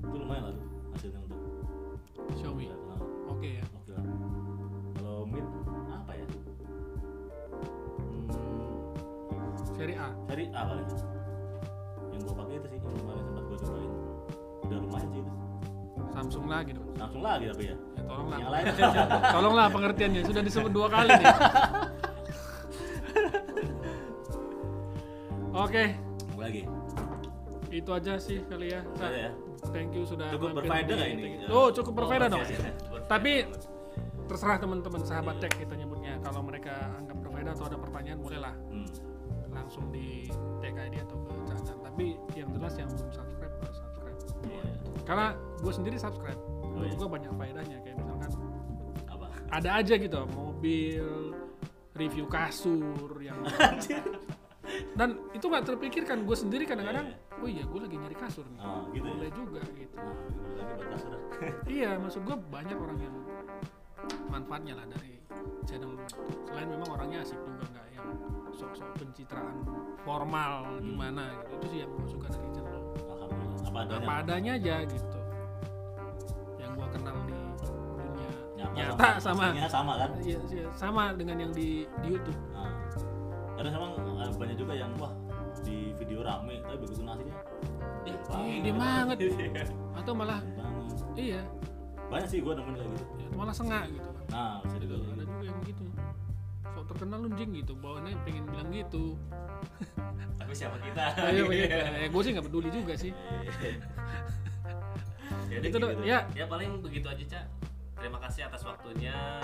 [0.02, 1.38] Oh, itu lumayan lah tuh hasilnya untuk
[2.34, 2.64] Xiaomi.
[2.66, 2.98] ya, kenal.
[3.30, 3.64] Oke ya.
[3.70, 4.04] oke lah
[4.98, 5.46] kalau mid
[5.86, 6.26] apa ya
[8.02, 8.26] hmm,
[9.78, 10.08] Seri A.
[10.26, 10.88] Seri A paling
[16.22, 16.86] Samsung lagi dong.
[16.94, 18.38] langsung lagi tapi ya Ya tolonglah.
[18.38, 18.64] yang lain
[19.34, 20.20] Tolonglah pengertiannya.
[20.22, 21.26] Sudah disebut dua kali nih.
[25.52, 25.84] Oke,
[26.32, 26.62] Apa lagi
[27.72, 28.84] itu aja sih kali ya.
[29.00, 29.32] Aja ya.
[29.72, 31.48] Thank you sudah Cukup berfaedah nggak ini?
[31.48, 32.44] Oh, cukup berfaedah Oh, dong.
[32.44, 32.56] oke.
[33.08, 33.32] Tapi
[34.28, 36.20] terserah teman-teman sahabat tech kita nyebutnya.
[36.20, 38.86] Kalau mereka anggap berfaedah atau ada pertanyaan bolehlah hmm.
[39.50, 40.28] langsung di
[40.60, 41.76] tag ID atau ke Cacan.
[41.80, 42.04] Tapi
[42.36, 43.41] yang jelas yang belum subscribe
[45.02, 46.38] Karena gue sendiri subscribe.
[46.62, 46.94] Oh, iya.
[46.96, 48.30] gue banyak faedahnya kayak misalkan
[49.06, 49.26] apa?
[49.52, 51.36] ada aja gitu mobil
[51.92, 53.44] review kasur yang
[54.98, 56.24] dan itu nggak terpikirkan.
[56.24, 58.60] Gue sendiri kadang-kadang oh iya gue lagi nyari kasur nih.
[58.62, 59.12] Oh gitu ya?
[59.12, 59.96] Boleh juga gitu.
[59.98, 60.14] Nah,
[60.56, 61.12] lagi buat kasur.
[61.82, 63.16] Iya maksud gue banyak orang yang
[64.30, 65.18] manfaatnya lah dari
[65.66, 65.94] channel
[66.46, 68.08] selain memang orangnya asik juga nggak yang
[68.54, 69.56] sok-sok pencitraan
[70.06, 71.50] formal gimana gitu.
[71.58, 72.82] Itu sih yang gue suka dari channel
[73.72, 74.06] alhamdulillah apa adanya.
[74.06, 75.18] apa adanya aja gitu.
[76.58, 79.68] Yang gue kenal di dunia Nyata nyata sama- sama.
[79.68, 80.10] Sama kan?
[80.20, 82.38] Iya, iya, sama dengan yang di, di YouTube.
[82.52, 82.70] Nah,
[83.56, 83.78] karena
[84.32, 85.12] banyak juga yang wah
[85.62, 87.36] di video rame tapi begitu nasinya
[88.02, 88.72] dia.
[88.74, 89.18] Banget.
[89.22, 89.64] Iya.
[89.94, 90.96] atau malah banget.
[91.14, 91.42] iya.
[92.10, 93.04] Banyak sih gue nemuin kayak gitu.
[93.22, 94.08] Ya, malah sengak gitu.
[94.08, 95.84] Kan nah bisa juga ada juga yang begitu
[96.72, 97.72] sok terkenal lu jing gitu.
[97.78, 99.04] Bawaannya pengen bilang gitu
[100.52, 101.04] tapi siapa kita?
[101.32, 103.12] Ayo begitu ya gue sih nggak peduli juga sih.
[105.52, 106.00] Ya, Itu gitu.
[106.00, 106.24] ya.
[106.32, 107.44] ya paling begitu aja cak
[108.00, 109.36] terima kasih atas waktunya.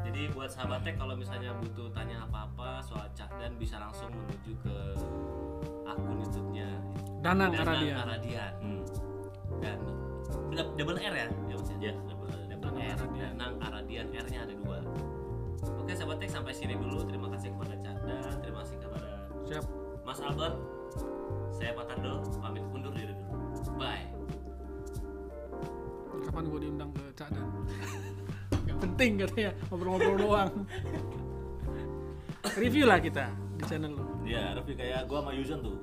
[0.00, 4.52] Jadi buat sahabat tech kalau misalnya butuh tanya apa-apa soal cak dan bisa langsung menuju
[4.64, 4.76] ke
[5.84, 6.68] akun YouTube-nya.
[7.20, 8.82] Danang Danang Aradia Aradian hmm.
[9.60, 9.78] dan
[10.56, 11.28] dou- double R ya?
[11.28, 11.92] Ya maksudnya?
[11.92, 12.00] Ya.
[12.00, 12.96] Double, R.
[12.96, 13.32] Aradian.
[13.36, 14.78] Danang Aradian R-nya ada dua.
[15.84, 17.04] Oke sahabat tech sampai sini dulu.
[17.04, 18.40] Terima kasih kepada cak dan.
[18.40, 19.08] Terima kasih kepada
[19.44, 20.56] siap Mas Albert
[21.54, 23.38] saya Pak Tardo pamit undur diri dulu.
[23.78, 24.06] Bye.
[26.26, 27.46] Kapan gue diundang ke Cak Dan?
[28.66, 30.52] Nggak penting katanya ngobrol-ngobrol doang.
[32.62, 34.04] Review lah kita di channel lu.
[34.26, 35.78] Ya Raffi kayak gue sama Yuzan tuh